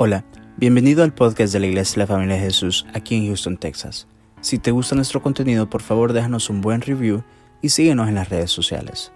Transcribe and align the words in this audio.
Hola, 0.00 0.24
bienvenido 0.56 1.02
al 1.02 1.12
podcast 1.12 1.52
de 1.52 1.58
la 1.58 1.66
Iglesia 1.66 1.94
de 1.94 1.98
la 1.98 2.06
Familia 2.06 2.36
de 2.36 2.42
Jesús 2.42 2.86
aquí 2.94 3.16
en 3.16 3.26
Houston, 3.26 3.56
Texas. 3.56 4.06
Si 4.40 4.60
te 4.60 4.70
gusta 4.70 4.94
nuestro 4.94 5.20
contenido, 5.20 5.68
por 5.68 5.82
favor 5.82 6.12
déjanos 6.12 6.50
un 6.50 6.60
buen 6.60 6.82
review 6.82 7.24
y 7.62 7.70
síguenos 7.70 8.06
en 8.08 8.14
las 8.14 8.28
redes 8.28 8.52
sociales. 8.52 9.10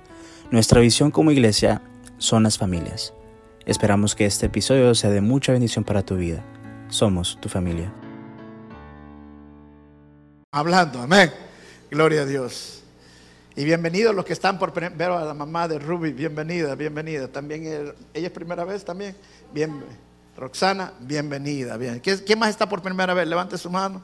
Nuestra 0.50 0.80
visión 0.80 1.12
como 1.12 1.30
iglesia 1.30 1.82
son 2.18 2.42
las 2.42 2.58
familias. 2.58 3.14
Esperamos 3.64 4.16
que 4.16 4.26
este 4.26 4.46
episodio 4.46 4.92
sea 4.96 5.10
de 5.10 5.20
mucha 5.20 5.52
bendición 5.52 5.84
para 5.84 6.02
tu 6.02 6.16
vida. 6.16 6.42
Somos 6.88 7.38
tu 7.40 7.48
familia. 7.48 7.92
Hablando, 10.50 11.00
amén. 11.00 11.30
Gloria 11.92 12.22
a 12.22 12.26
Dios. 12.26 12.82
Y 13.54 13.64
bienvenidos 13.64 14.16
los 14.16 14.24
que 14.24 14.32
están 14.32 14.58
por 14.58 14.72
ver 14.74 15.10
a 15.12 15.24
la 15.24 15.34
mamá 15.34 15.68
de 15.68 15.78
Ruby. 15.78 16.10
Bienvenida, 16.12 16.74
bienvenida. 16.74 17.28
También 17.28 17.66
ella 17.66 18.26
es 18.26 18.30
primera 18.32 18.64
vez 18.64 18.84
también. 18.84 19.14
Bien, 19.54 19.80
Roxana, 20.36 20.94
bienvenida. 21.00 21.76
Bien. 21.76 22.00
¿Quién 22.00 22.38
más 22.38 22.50
está 22.50 22.68
por 22.68 22.82
primera 22.82 23.12
vez? 23.12 23.28
Levante 23.28 23.58
su 23.58 23.68
mano. 23.68 24.02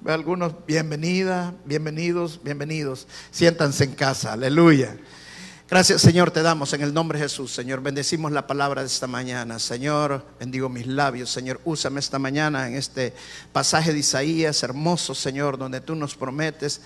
Ve 0.00 0.12
algunos, 0.12 0.52
bienvenida, 0.66 1.54
bienvenidos, 1.64 2.40
bienvenidos. 2.42 3.06
Siéntanse 3.30 3.84
en 3.84 3.94
casa, 3.94 4.32
aleluya. 4.32 4.96
Gracias 5.70 6.00
Señor 6.00 6.30
te 6.30 6.40
damos 6.40 6.72
en 6.72 6.80
el 6.80 6.94
nombre 6.94 7.18
de 7.18 7.24
Jesús, 7.26 7.52
Señor. 7.52 7.82
Bendecimos 7.82 8.32
la 8.32 8.46
palabra 8.46 8.80
de 8.80 8.86
esta 8.86 9.06
mañana. 9.06 9.58
Señor, 9.58 10.24
bendigo 10.40 10.68
mis 10.68 10.86
labios. 10.86 11.30
Señor, 11.30 11.60
úsame 11.64 12.00
esta 12.00 12.18
mañana 12.18 12.66
en 12.66 12.74
este 12.74 13.12
pasaje 13.52 13.92
de 13.92 13.98
Isaías 13.98 14.62
hermoso, 14.62 15.14
Señor, 15.14 15.58
donde 15.58 15.80
tú 15.80 15.94
nos 15.94 16.14
prometes 16.14 16.80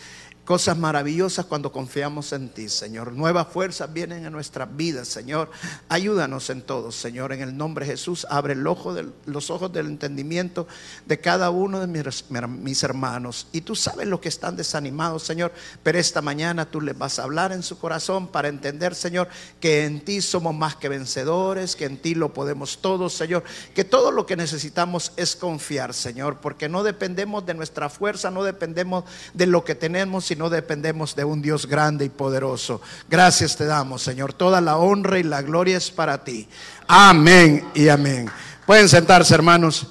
cosas 0.53 0.77
maravillosas 0.77 1.47
cuando 1.47 1.73
confiamos 1.73 2.31
en 2.35 2.51
ti, 2.51 2.69
Señor. 2.69 3.15
Nuevas 3.15 3.49
fuerzas 3.49 3.91
vienen 3.91 4.27
a 4.27 4.29
nuestras 4.29 4.69
vidas, 4.77 5.09
Señor. 5.09 5.51
Ayúdanos 5.89 6.51
en 6.51 6.61
todo, 6.61 6.93
Señor. 6.93 7.33
En 7.33 7.41
el 7.41 7.57
nombre 7.57 7.87
de 7.87 7.93
Jesús, 7.93 8.27
abre 8.29 8.53
el 8.53 8.67
ojo 8.67 8.95
los 9.25 9.49
ojos 9.49 9.73
del 9.73 9.87
entendimiento 9.87 10.69
de 11.07 11.19
cada 11.19 11.49
uno 11.49 11.81
de 11.81 11.87
mis, 11.87 12.83
hermanos. 12.83 13.47
Y 13.53 13.63
tú 13.63 13.75
sabes 13.75 14.07
los 14.07 14.21
que 14.21 14.29
están 14.29 14.55
desanimados, 14.55 15.23
Señor. 15.23 15.53
Pero 15.83 15.99
esta 15.99 16.21
mañana 16.21 16.67
tú 16.67 16.83
les 16.83 16.99
vas 16.99 17.19
a 17.19 17.23
hablar 17.23 17.53
en 17.53 17.63
su 17.63 17.79
corazón 17.79 18.29
para 18.29 18.49
entender, 18.49 18.95
Señor, 18.95 19.29
que 19.59 19.87
en 19.87 20.05
ti 20.05 20.21
somos 20.21 20.55
más 20.55 20.77
que 20.77 20.91
vencedores, 20.91 21.77
que 21.77 21.87
en 21.87 21.97
ti 21.97 22.15
lo 22.15 22.35
podemos 22.35 22.83
todos, 22.83 23.15
Señor. 23.15 23.43
Que 23.75 23.85
todo 23.85 24.11
lo 24.11 24.27
que 24.27 24.37
necesitamos 24.37 25.13
es 25.17 25.35
confiar, 25.35 25.95
Señor, 25.95 26.41
porque 26.43 26.69
no 26.69 26.83
dependemos 26.83 27.47
de 27.47 27.55
nuestra 27.55 27.89
fuerza, 27.89 28.31
no 28.31 28.45
dependemos 28.45 29.05
de 29.33 29.47
lo 29.47 29.65
que 29.65 29.75
tenemos, 29.75 30.27
no 30.43 30.51
dependemos 30.51 31.15
de 31.15 31.25
un 31.25 31.41
Dios 31.41 31.67
grande 31.67 32.05
y 32.05 32.09
poderoso. 32.09 32.81
Gracias 33.09 33.57
te 33.57 33.65
damos, 33.65 34.03
Señor. 34.03 34.33
Toda 34.33 34.61
la 34.61 34.77
honra 34.77 35.21
y 35.21 35.23
la 35.23 35.41
gloria 35.41 35.77
es 35.77 35.89
para 35.89 36.25
ti. 36.25 36.49
Amén 36.89 37.65
y 37.77 37.87
amén. 37.87 38.29
Pueden 38.67 38.89
sentarse, 38.89 39.33
hermanos. 39.37 39.87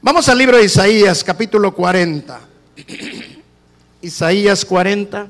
Vamos 0.00 0.30
al 0.30 0.38
libro 0.38 0.56
de 0.56 0.64
Isaías, 0.64 1.22
capítulo 1.22 1.74
40. 1.74 2.40
Isaías 4.00 4.64
40. 4.64 5.28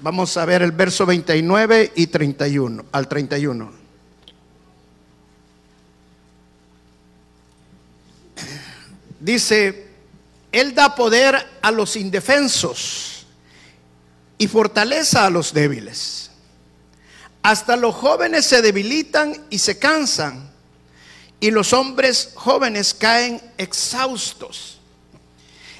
Vamos 0.00 0.36
a 0.36 0.44
ver 0.44 0.62
el 0.62 0.70
verso 0.70 1.04
29 1.04 1.90
y 1.96 2.06
31, 2.06 2.84
al 2.92 3.08
31. 3.08 3.79
Dice, 9.20 9.86
Él 10.50 10.74
da 10.74 10.94
poder 10.94 11.46
a 11.60 11.70
los 11.70 11.94
indefensos 11.94 13.26
y 14.38 14.48
fortaleza 14.48 15.26
a 15.26 15.30
los 15.30 15.52
débiles. 15.52 16.30
Hasta 17.42 17.76
los 17.76 17.94
jóvenes 17.94 18.46
se 18.46 18.62
debilitan 18.62 19.44
y 19.50 19.58
se 19.58 19.78
cansan, 19.78 20.50
y 21.38 21.50
los 21.50 21.72
hombres 21.74 22.32
jóvenes 22.34 22.94
caen 22.94 23.40
exhaustos. 23.58 24.80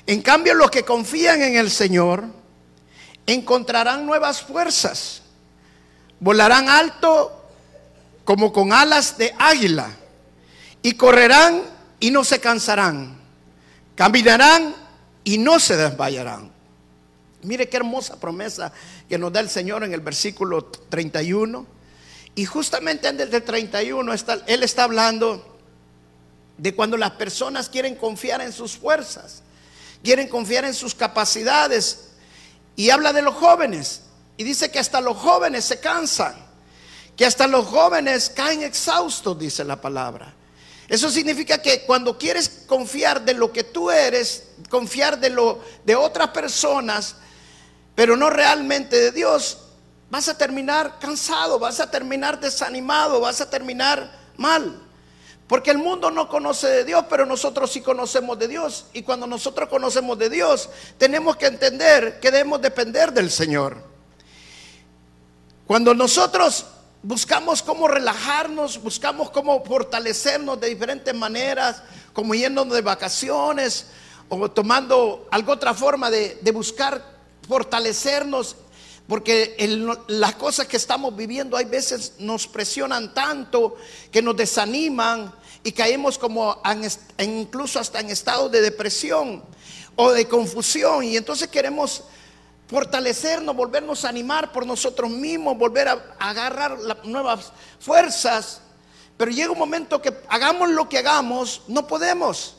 En 0.06 0.20
cambio, 0.20 0.54
los 0.54 0.70
que 0.70 0.84
confían 0.84 1.40
en 1.42 1.56
el 1.56 1.70
Señor 1.70 2.24
encontrarán 3.26 4.04
nuevas 4.04 4.42
fuerzas, 4.42 5.22
volarán 6.18 6.68
alto 6.68 7.48
como 8.24 8.52
con 8.52 8.72
alas 8.72 9.16
de 9.16 9.34
águila, 9.38 9.90
y 10.82 10.92
correrán 10.92 11.62
y 11.98 12.10
no 12.10 12.24
se 12.24 12.40
cansarán 12.40 13.19
Caminarán 14.00 14.74
y 15.24 15.36
no 15.36 15.60
se 15.60 15.76
desmayarán. 15.76 16.50
Mire 17.42 17.68
qué 17.68 17.76
hermosa 17.76 18.18
promesa 18.18 18.72
que 19.06 19.18
nos 19.18 19.30
da 19.30 19.40
el 19.40 19.50
Señor 19.50 19.84
en 19.84 19.92
el 19.92 20.00
versículo 20.00 20.64
31. 20.64 21.66
Y 22.34 22.46
justamente 22.46 23.08
en 23.08 23.20
el 23.20 23.44
31 23.44 24.14
está, 24.14 24.38
Él 24.46 24.62
está 24.62 24.84
hablando 24.84 25.58
de 26.56 26.74
cuando 26.74 26.96
las 26.96 27.10
personas 27.10 27.68
quieren 27.68 27.94
confiar 27.94 28.40
en 28.40 28.54
sus 28.54 28.78
fuerzas, 28.78 29.42
quieren 30.02 30.28
confiar 30.28 30.64
en 30.64 30.72
sus 30.72 30.94
capacidades. 30.94 32.12
Y 32.76 32.88
habla 32.88 33.12
de 33.12 33.20
los 33.20 33.34
jóvenes. 33.34 34.04
Y 34.38 34.44
dice 34.44 34.70
que 34.70 34.78
hasta 34.78 35.02
los 35.02 35.18
jóvenes 35.18 35.66
se 35.66 35.78
cansan, 35.78 36.36
que 37.18 37.26
hasta 37.26 37.46
los 37.46 37.66
jóvenes 37.66 38.30
caen 38.30 38.62
exhaustos, 38.62 39.38
dice 39.38 39.62
la 39.62 39.78
palabra. 39.78 40.39
Eso 40.90 41.08
significa 41.08 41.62
que 41.62 41.82
cuando 41.82 42.18
quieres 42.18 42.64
confiar 42.66 43.24
de 43.24 43.32
lo 43.32 43.52
que 43.52 43.62
tú 43.62 43.92
eres, 43.92 44.48
confiar 44.68 45.20
de 45.20 45.30
lo 45.30 45.60
de 45.84 45.94
otras 45.94 46.30
personas, 46.30 47.14
pero 47.94 48.16
no 48.16 48.28
realmente 48.28 48.96
de 48.96 49.12
Dios, 49.12 49.58
vas 50.10 50.28
a 50.28 50.36
terminar 50.36 50.98
cansado, 50.98 51.60
vas 51.60 51.78
a 51.78 51.88
terminar 51.88 52.40
desanimado, 52.40 53.20
vas 53.20 53.40
a 53.40 53.48
terminar 53.48 54.10
mal. 54.36 54.82
Porque 55.46 55.70
el 55.70 55.78
mundo 55.78 56.10
no 56.10 56.28
conoce 56.28 56.66
de 56.66 56.84
Dios, 56.84 57.04
pero 57.08 57.24
nosotros 57.24 57.70
sí 57.70 57.82
conocemos 57.82 58.36
de 58.40 58.48
Dios. 58.48 58.86
Y 58.92 59.02
cuando 59.02 59.28
nosotros 59.28 59.68
conocemos 59.68 60.18
de 60.18 60.28
Dios, 60.28 60.70
tenemos 60.98 61.36
que 61.36 61.46
entender 61.46 62.18
que 62.18 62.32
debemos 62.32 62.60
depender 62.60 63.12
del 63.12 63.30
Señor. 63.30 63.76
Cuando 65.68 65.94
nosotros 65.94 66.66
Buscamos 67.02 67.62
cómo 67.62 67.88
relajarnos, 67.88 68.82
buscamos 68.82 69.30
cómo 69.30 69.64
fortalecernos 69.64 70.60
de 70.60 70.68
diferentes 70.68 71.14
maneras, 71.14 71.82
como 72.12 72.34
yéndonos 72.34 72.74
de 72.74 72.82
vacaciones 72.82 73.86
o 74.28 74.50
tomando 74.50 75.26
alguna 75.30 75.54
otra 75.54 75.72
forma 75.72 76.10
de, 76.10 76.38
buscar 76.52 77.02
fortalecernos, 77.48 78.54
porque 79.08 79.56
las 80.08 80.34
cosas 80.34 80.66
que 80.66 80.76
estamos 80.76 81.16
viviendo 81.16 81.56
hay 81.56 81.64
veces 81.64 82.12
nos 82.18 82.46
presionan 82.46 83.14
tanto 83.14 83.76
que 84.12 84.20
nos 84.20 84.36
desaniman 84.36 85.34
y 85.64 85.72
caemos 85.72 86.18
como 86.18 86.60
incluso 87.18 87.80
hasta 87.80 88.00
en 88.00 88.10
estado 88.10 88.50
de 88.50 88.60
depresión 88.60 89.42
o 89.96 90.12
de 90.12 90.28
confusión. 90.28 91.02
Y 91.02 91.16
entonces 91.16 91.48
queremos 91.48 92.04
fortalecernos, 92.70 93.56
volvernos 93.56 94.04
a 94.04 94.08
animar 94.08 94.52
por 94.52 94.64
nosotros 94.64 95.10
mismos, 95.10 95.58
volver 95.58 95.88
a, 95.88 96.14
agarrar 96.20 96.78
nuevas 97.02 97.52
fuerzas. 97.80 98.60
Pero 99.16 99.32
llega 99.32 99.50
un 99.50 99.58
momento 99.58 100.00
que 100.00 100.16
hagamos 100.28 100.70
lo 100.70 100.88
que 100.88 100.98
hagamos, 100.98 101.62
no 101.66 101.88
podemos. 101.88 102.56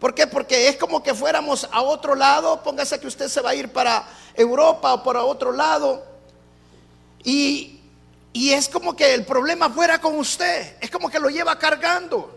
¿Por 0.00 0.14
qué? 0.14 0.26
Porque 0.26 0.68
es 0.68 0.76
como 0.76 1.00
que 1.00 1.14
fuéramos 1.14 1.68
a 1.70 1.80
otro 1.82 2.16
lado, 2.16 2.60
póngase 2.64 2.98
que 2.98 3.06
usted 3.06 3.28
se 3.28 3.40
va 3.40 3.50
a 3.50 3.54
ir 3.54 3.72
para 3.72 4.04
Europa 4.34 4.92
o 4.94 5.04
para 5.04 5.22
otro 5.22 5.52
lado. 5.52 6.04
Y, 7.22 7.80
y 8.32 8.50
es 8.50 8.68
como 8.68 8.96
que 8.96 9.14
el 9.14 9.24
problema 9.24 9.70
fuera 9.70 10.00
con 10.00 10.18
usted, 10.18 10.76
es 10.80 10.90
como 10.90 11.08
que 11.08 11.20
lo 11.20 11.30
lleva 11.30 11.56
cargando. 11.56 12.36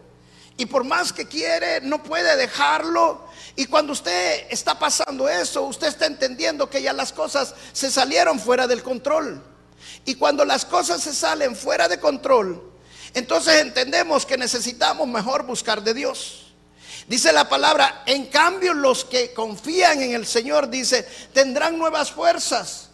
Y 0.59 0.67
por 0.67 0.83
más 0.83 1.11
que 1.11 1.27
quiere, 1.27 1.81
no 1.81 2.03
puede 2.03 2.35
dejarlo 2.35 3.27
y 3.59 3.65
cuando 3.65 3.91
usted 3.91 4.47
está 4.49 4.79
pasando 4.79 5.27
eso, 5.27 5.63
usted 5.63 5.87
está 5.87 6.05
entendiendo 6.05 6.69
que 6.69 6.81
ya 6.81 6.93
las 6.93 7.11
cosas 7.11 7.53
se 7.73 7.91
salieron 7.91 8.39
fuera 8.39 8.67
del 8.67 8.81
control. 8.81 9.43
Y 10.05 10.15
cuando 10.15 10.45
las 10.45 10.63
cosas 10.63 11.01
se 11.01 11.13
salen 11.13 11.57
fuera 11.57 11.89
de 11.89 11.99
control, 11.99 12.63
entonces 13.13 13.55
entendemos 13.55 14.25
que 14.25 14.37
necesitamos 14.37 15.09
mejor 15.09 15.45
buscar 15.45 15.83
de 15.83 15.93
Dios. 15.93 16.53
Dice 17.09 17.33
la 17.33 17.49
palabra, 17.49 18.03
en 18.05 18.27
cambio 18.27 18.73
los 18.73 19.03
que 19.03 19.33
confían 19.33 20.01
en 20.01 20.13
el 20.13 20.25
Señor, 20.25 20.69
dice, 20.69 21.05
tendrán 21.33 21.77
nuevas 21.77 22.11
fuerzas. 22.11 22.91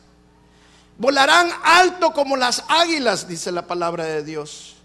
Volarán 0.97 1.51
alto 1.63 2.11
como 2.11 2.37
las 2.37 2.63
águilas, 2.69 3.27
dice 3.27 3.51
la 3.51 3.67
palabra 3.67 4.05
de 4.05 4.23
Dios. 4.23 4.77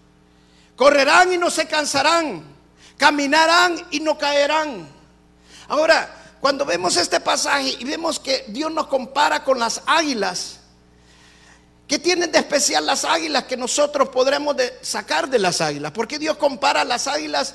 Correrán 0.76 1.32
y 1.32 1.38
no 1.38 1.50
se 1.50 1.66
cansarán. 1.66 2.59
Caminarán 3.00 3.82
y 3.90 4.00
no 4.00 4.18
caerán. 4.18 4.86
Ahora, 5.68 6.34
cuando 6.38 6.66
vemos 6.66 6.98
este 6.98 7.18
pasaje 7.18 7.74
y 7.78 7.84
vemos 7.84 8.20
que 8.20 8.44
Dios 8.48 8.70
nos 8.70 8.88
compara 8.88 9.42
con 9.42 9.58
las 9.58 9.80
águilas, 9.86 10.58
¿qué 11.88 11.98
tienen 11.98 12.30
de 12.30 12.40
especial 12.40 12.84
las 12.84 13.06
águilas 13.06 13.44
que 13.44 13.56
nosotros 13.56 14.10
podremos 14.10 14.54
sacar 14.82 15.30
de 15.30 15.38
las 15.38 15.62
águilas? 15.62 15.92
¿Por 15.92 16.06
qué 16.06 16.18
Dios 16.18 16.36
compara 16.36 16.84
las 16.84 17.06
águilas 17.06 17.54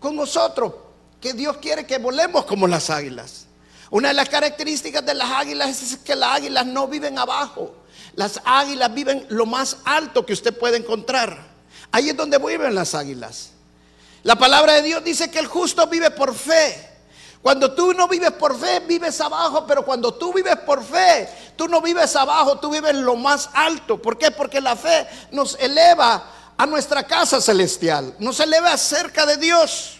con 0.00 0.16
nosotros? 0.16 0.72
Que 1.20 1.34
Dios 1.34 1.58
quiere 1.58 1.84
que 1.84 1.98
volemos 1.98 2.46
como 2.46 2.66
las 2.66 2.88
águilas. 2.88 3.44
Una 3.90 4.08
de 4.08 4.14
las 4.14 4.30
características 4.30 5.04
de 5.04 5.12
las 5.12 5.30
águilas 5.30 5.82
es 5.82 5.98
que 5.98 6.16
las 6.16 6.36
águilas 6.38 6.64
no 6.64 6.88
viven 6.88 7.18
abajo. 7.18 7.74
Las 8.14 8.40
águilas 8.46 8.94
viven 8.94 9.26
lo 9.28 9.44
más 9.44 9.76
alto 9.84 10.24
que 10.24 10.32
usted 10.32 10.58
puede 10.58 10.78
encontrar. 10.78 11.38
Ahí 11.92 12.08
es 12.08 12.16
donde 12.16 12.38
viven 12.38 12.74
las 12.74 12.94
águilas. 12.94 13.50
La 14.26 14.34
palabra 14.34 14.72
de 14.72 14.82
Dios 14.82 15.04
dice 15.04 15.30
que 15.30 15.38
el 15.38 15.46
justo 15.46 15.86
vive 15.86 16.10
por 16.10 16.34
fe. 16.34 16.84
Cuando 17.40 17.72
tú 17.76 17.92
no 17.94 18.08
vives 18.08 18.32
por 18.32 18.58
fe, 18.58 18.80
vives 18.80 19.20
abajo, 19.20 19.64
pero 19.68 19.84
cuando 19.84 20.14
tú 20.14 20.32
vives 20.32 20.56
por 20.66 20.82
fe, 20.82 21.28
tú 21.54 21.68
no 21.68 21.80
vives 21.80 22.16
abajo, 22.16 22.58
tú 22.58 22.68
vives 22.68 22.92
lo 22.96 23.14
más 23.14 23.48
alto. 23.54 24.02
¿Por 24.02 24.18
qué? 24.18 24.32
Porque 24.32 24.60
la 24.60 24.74
fe 24.74 25.06
nos 25.30 25.54
eleva 25.60 26.28
a 26.56 26.66
nuestra 26.66 27.04
casa 27.04 27.40
celestial, 27.40 28.16
nos 28.18 28.40
eleva 28.40 28.76
cerca 28.76 29.26
de 29.26 29.36
Dios. 29.36 29.98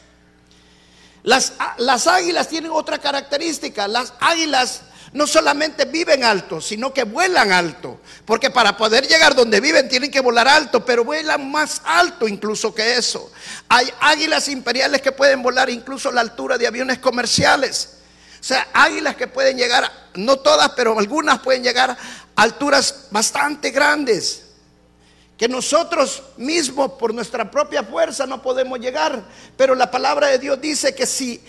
Las, 1.23 1.53
las 1.77 2.09
águilas 2.09 2.49
tienen 2.49 2.73
otra 2.73 2.99
característica. 2.99 3.87
Las 3.87 4.13
águilas 4.19 4.81
no 5.17 5.27
solamente 5.27 5.87
viven 5.87 6.25
alto, 6.25 6.61
sino 6.61 6.93
que 6.93 7.05
vuelan 7.05 7.51
alto. 7.51 8.01
Porque 8.27 8.51
para 8.51 8.77
poder 8.77 9.09
llegar 9.09 9.35
donde 9.35 9.61
viven 9.61 9.89
tienen 9.89 10.11
que 10.11 10.21
volar 10.21 10.47
alto, 10.47 10.85
pero 10.85 11.05
vuelan 11.05 11.51
más 11.51 11.81
alto 11.85 12.29
incluso 12.29 12.75
que 12.75 12.99
eso. 12.99 13.33
Hay 13.67 13.91
águilas 13.99 14.47
imperiales 14.49 15.01
que 15.01 15.13
pueden 15.13 15.43
volar 15.43 15.71
incluso 15.71 16.11
a 16.11 16.13
la 16.13 16.21
altura 16.21 16.59
de 16.59 16.67
aviones 16.67 16.99
comerciales. 16.99 17.95
O 18.39 18.45
sea, 18.45 18.69
águilas 18.75 19.17
que 19.17 19.27
pueden 19.27 19.57
llegar, 19.57 19.91
no 20.17 20.37
todas, 20.37 20.73
pero 20.77 20.99
algunas 20.99 21.39
pueden 21.39 21.63
llegar 21.63 21.93
a 21.93 22.43
alturas 22.43 23.07
bastante 23.11 23.71
grandes. 23.71 24.43
Que 25.39 25.49
nosotros 25.49 26.23
mismos 26.37 26.93
por 26.93 27.15
nuestra 27.15 27.51
propia 27.51 27.83
fuerza 27.83 28.27
no 28.27 28.43
podemos 28.43 28.79
llegar. 28.81 29.25
Pero 29.57 29.75
la 29.75 29.91
palabra 29.91 30.27
de 30.27 30.39
Dios 30.39 30.61
dice 30.61 30.95
que 30.95 31.07
si 31.07 31.43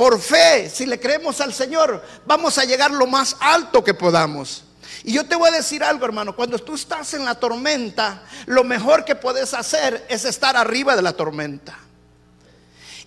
por 0.00 0.18
fe, 0.18 0.70
si 0.70 0.86
le 0.86 0.98
creemos 0.98 1.42
al 1.42 1.52
Señor, 1.52 2.02
vamos 2.24 2.56
a 2.56 2.64
llegar 2.64 2.90
lo 2.90 3.06
más 3.06 3.36
alto 3.38 3.84
que 3.84 3.92
podamos. 3.92 4.64
Y 5.04 5.12
yo 5.12 5.26
te 5.26 5.36
voy 5.36 5.50
a 5.50 5.52
decir 5.52 5.84
algo, 5.84 6.06
hermano, 6.06 6.34
cuando 6.34 6.58
tú 6.58 6.74
estás 6.74 7.12
en 7.12 7.22
la 7.22 7.34
tormenta, 7.34 8.22
lo 8.46 8.64
mejor 8.64 9.04
que 9.04 9.14
puedes 9.14 9.52
hacer 9.52 10.06
es 10.08 10.24
estar 10.24 10.56
arriba 10.56 10.96
de 10.96 11.02
la 11.02 11.12
tormenta. 11.12 11.78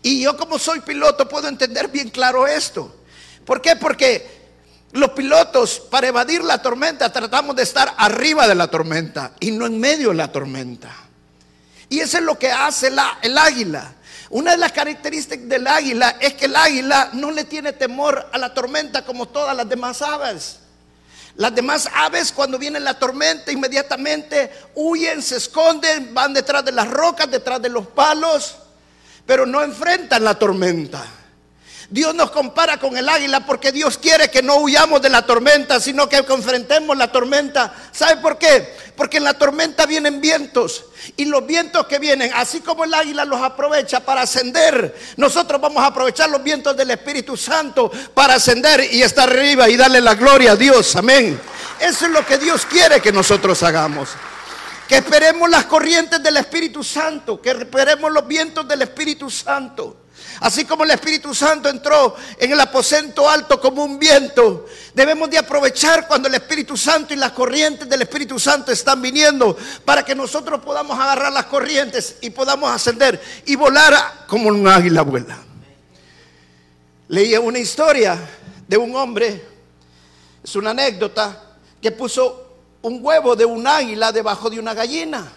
Y 0.03 0.21
yo 0.21 0.37
como 0.37 0.59
soy 0.59 0.81
piloto 0.81 1.27
puedo 1.27 1.47
entender 1.47 1.87
bien 1.87 2.11
claro 2.11 2.45
esto. 2.45 2.95
¿Por 3.43 3.59
qué? 3.59 3.75
Porque 3.75 4.51
los 4.91 5.09
pilotos 5.13 5.79
para 5.79 6.09
evadir 6.09 6.43
la 6.43 6.61
tormenta 6.61 7.11
tratamos 7.11 7.55
de 7.55 7.63
estar 7.63 7.91
arriba 7.97 8.47
de 8.47 8.53
la 8.53 8.67
tormenta 8.67 9.31
y 9.39 9.49
no 9.49 9.65
en 9.65 9.79
medio 9.79 10.09
de 10.09 10.15
la 10.17 10.31
tormenta. 10.31 10.93
Y 11.89 12.01
eso 12.01 12.19
es 12.19 12.23
lo 12.23 12.37
que 12.37 12.51
hace 12.51 12.91
el 13.23 13.35
águila. 13.39 13.95
Una 14.33 14.53
de 14.53 14.57
las 14.57 14.71
características 14.71 15.47
del 15.47 15.67
águila 15.67 16.17
es 16.19 16.33
que 16.33 16.45
el 16.45 16.55
águila 16.55 17.11
no 17.13 17.29
le 17.29 17.43
tiene 17.43 17.71
temor 17.71 18.31
a 18.31 18.39
la 18.39 18.51
tormenta 18.51 19.05
como 19.05 19.27
todas 19.27 19.55
las 19.55 19.69
demás 19.69 20.01
aves. 20.01 20.57
Las 21.35 21.53
demás 21.53 21.87
aves 21.93 22.31
cuando 22.31 22.57
viene 22.57 22.79
la 22.79 22.97
tormenta 22.97 23.51
inmediatamente 23.51 24.51
huyen, 24.73 25.21
se 25.21 25.37
esconden, 25.37 26.15
van 26.15 26.33
detrás 26.33 26.65
de 26.65 26.71
las 26.71 26.89
rocas, 26.89 27.29
detrás 27.29 27.61
de 27.61 27.69
los 27.69 27.85
palos, 27.85 28.55
pero 29.27 29.45
no 29.45 29.61
enfrentan 29.61 30.23
la 30.23 30.33
tormenta. 30.33 31.05
Dios 31.93 32.15
nos 32.15 32.31
compara 32.31 32.77
con 32.79 32.97
el 32.97 33.07
águila 33.07 33.45
porque 33.45 33.71
Dios 33.71 33.99
quiere 33.99 34.31
que 34.31 34.41
no 34.41 34.55
huyamos 34.55 34.99
de 34.99 35.11
la 35.11 35.27
tormenta, 35.27 35.79
sino 35.79 36.09
que 36.09 36.25
confrontemos 36.25 36.97
la 36.97 37.11
tormenta. 37.11 37.71
¿Sabe 37.91 38.17
por 38.17 38.39
qué? 38.39 38.75
Porque 38.95 39.17
en 39.17 39.23
la 39.25 39.35
tormenta 39.35 39.85
vienen 39.85 40.19
vientos. 40.19 40.85
Y 41.17 41.25
los 41.25 41.45
vientos 41.45 41.85
que 41.85 41.99
vienen, 41.99 42.31
así 42.33 42.61
como 42.61 42.83
el 42.83 42.95
águila 42.95 43.25
los 43.25 43.39
aprovecha 43.39 43.99
para 43.99 44.23
ascender, 44.23 44.97
nosotros 45.17 45.61
vamos 45.61 45.83
a 45.83 45.85
aprovechar 45.85 46.31
los 46.31 46.41
vientos 46.41 46.75
del 46.75 46.89
Espíritu 46.89 47.37
Santo 47.37 47.91
para 48.15 48.33
ascender 48.33 48.91
y 48.91 49.03
estar 49.03 49.29
arriba 49.29 49.69
y 49.69 49.77
darle 49.77 50.01
la 50.01 50.15
gloria 50.15 50.53
a 50.53 50.55
Dios. 50.55 50.95
Amén. 50.95 51.39
Eso 51.79 52.05
es 52.07 52.11
lo 52.11 52.25
que 52.25 52.39
Dios 52.39 52.65
quiere 52.65 53.01
que 53.01 53.11
nosotros 53.11 53.61
hagamos. 53.61 54.09
Que 54.87 54.95
esperemos 54.97 55.47
las 55.47 55.65
corrientes 55.65 56.23
del 56.23 56.37
Espíritu 56.37 56.83
Santo, 56.83 57.39
que 57.39 57.51
esperemos 57.51 58.11
los 58.11 58.27
vientos 58.27 58.67
del 58.67 58.81
Espíritu 58.81 59.29
Santo. 59.29 60.02
Así 60.39 60.65
como 60.65 60.83
el 60.83 60.91
Espíritu 60.91 61.33
Santo 61.33 61.69
entró 61.69 62.15
en 62.37 62.51
el 62.51 62.59
aposento 62.59 63.29
alto 63.29 63.59
como 63.59 63.83
un 63.83 63.99
viento, 63.99 64.65
debemos 64.93 65.29
de 65.29 65.37
aprovechar 65.37 66.07
cuando 66.07 66.27
el 66.27 66.35
Espíritu 66.35 66.75
Santo 66.75 67.13
y 67.13 67.17
las 67.17 67.31
corrientes 67.31 67.87
del 67.87 68.01
Espíritu 68.01 68.39
Santo 68.39 68.71
están 68.71 69.01
viniendo 69.01 69.57
para 69.85 70.03
que 70.03 70.15
nosotros 70.15 70.61
podamos 70.61 70.99
agarrar 70.99 71.31
las 71.31 71.45
corrientes 71.45 72.17
y 72.21 72.29
podamos 72.29 72.71
ascender 72.71 73.21
y 73.45 73.55
volar 73.55 74.25
como 74.27 74.49
un 74.49 74.67
águila 74.67 75.01
vuela. 75.01 75.37
Leí 77.07 77.35
una 77.35 77.59
historia 77.59 78.17
de 78.67 78.77
un 78.77 78.95
hombre, 78.95 79.45
es 80.43 80.55
una 80.55 80.71
anécdota, 80.71 81.57
que 81.81 81.91
puso 81.91 82.57
un 82.81 82.99
huevo 83.01 83.35
de 83.35 83.45
un 83.45 83.65
águila 83.67 84.11
debajo 84.11 84.49
de 84.49 84.59
una 84.59 84.73
gallina. 84.73 85.31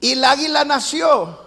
Y 0.00 0.12
el 0.12 0.24
águila 0.24 0.64
nació 0.64 1.43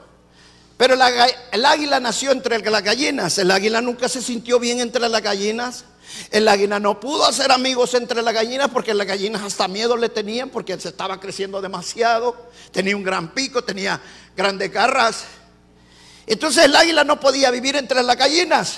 pero 0.78 0.94
el 0.94 1.66
águila 1.66 2.00
nació 2.00 2.32
entre 2.32 2.60
las 2.60 2.84
gallinas. 2.84 3.38
El 3.40 3.50
águila 3.50 3.82
nunca 3.82 4.08
se 4.08 4.22
sintió 4.22 4.60
bien 4.60 4.80
entre 4.80 5.10
las 5.10 5.22
gallinas. 5.24 5.86
El 6.30 6.48
águila 6.48 6.80
no 6.80 7.00
pudo 7.00 7.26
hacer 7.26 7.52
amigos 7.52 7.96
entre 7.96 8.22
las 8.22 8.34
gallinas 8.34 8.70
porque 8.70 8.94
las 8.94 9.08
gallinas 9.08 9.42
hasta 9.42 9.68
miedo 9.68 9.98
le 9.98 10.10
tenían 10.10 10.50
porque 10.50 10.80
se 10.80 10.90
estaba 10.90 11.20
creciendo 11.20 11.62
demasiado. 11.62 12.50
Tenía 12.72 12.96
un 12.96 13.04
gran 13.04 13.34
pico, 13.34 13.64
tenía 13.64 14.00
grandes 14.36 14.72
garras. 14.72 15.24
Entonces 16.28 16.66
el 16.66 16.76
águila 16.76 17.04
no 17.04 17.20
podía 17.20 17.50
vivir 17.50 17.76
entre 17.76 18.04
las 18.04 18.16
gallinas. 18.16 18.78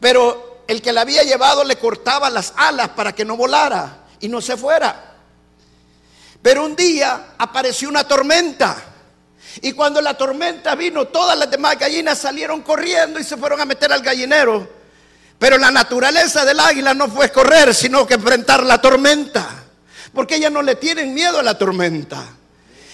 Pero 0.00 0.64
el 0.68 0.82
que 0.82 0.92
la 0.92 1.00
había 1.00 1.22
llevado 1.22 1.64
le 1.64 1.76
cortaba 1.76 2.28
las 2.28 2.52
alas 2.56 2.90
para 2.90 3.14
que 3.14 3.24
no 3.24 3.36
volara 3.36 4.04
y 4.20 4.28
no 4.28 4.42
se 4.42 4.58
fuera. 4.58 5.14
Pero 6.42 6.66
un 6.66 6.76
día 6.76 7.34
apareció 7.38 7.88
una 7.88 8.06
tormenta. 8.06 8.93
Y 9.62 9.72
cuando 9.72 10.00
la 10.00 10.14
tormenta 10.14 10.74
vino, 10.74 11.06
todas 11.06 11.38
las 11.38 11.50
demás 11.50 11.78
gallinas 11.78 12.18
salieron 12.18 12.62
corriendo 12.62 13.20
y 13.20 13.24
se 13.24 13.36
fueron 13.36 13.60
a 13.60 13.64
meter 13.64 13.92
al 13.92 14.02
gallinero. 14.02 14.68
Pero 15.38 15.58
la 15.58 15.70
naturaleza 15.70 16.44
del 16.44 16.60
águila 16.60 16.94
no 16.94 17.08
fue 17.08 17.30
correr, 17.30 17.74
sino 17.74 18.06
que 18.06 18.14
enfrentar 18.14 18.62
la 18.62 18.80
tormenta. 18.80 19.48
Porque 20.12 20.36
ellas 20.36 20.52
no 20.52 20.62
le 20.62 20.76
tienen 20.76 21.12
miedo 21.12 21.38
a 21.38 21.42
la 21.42 21.58
tormenta. 21.58 22.24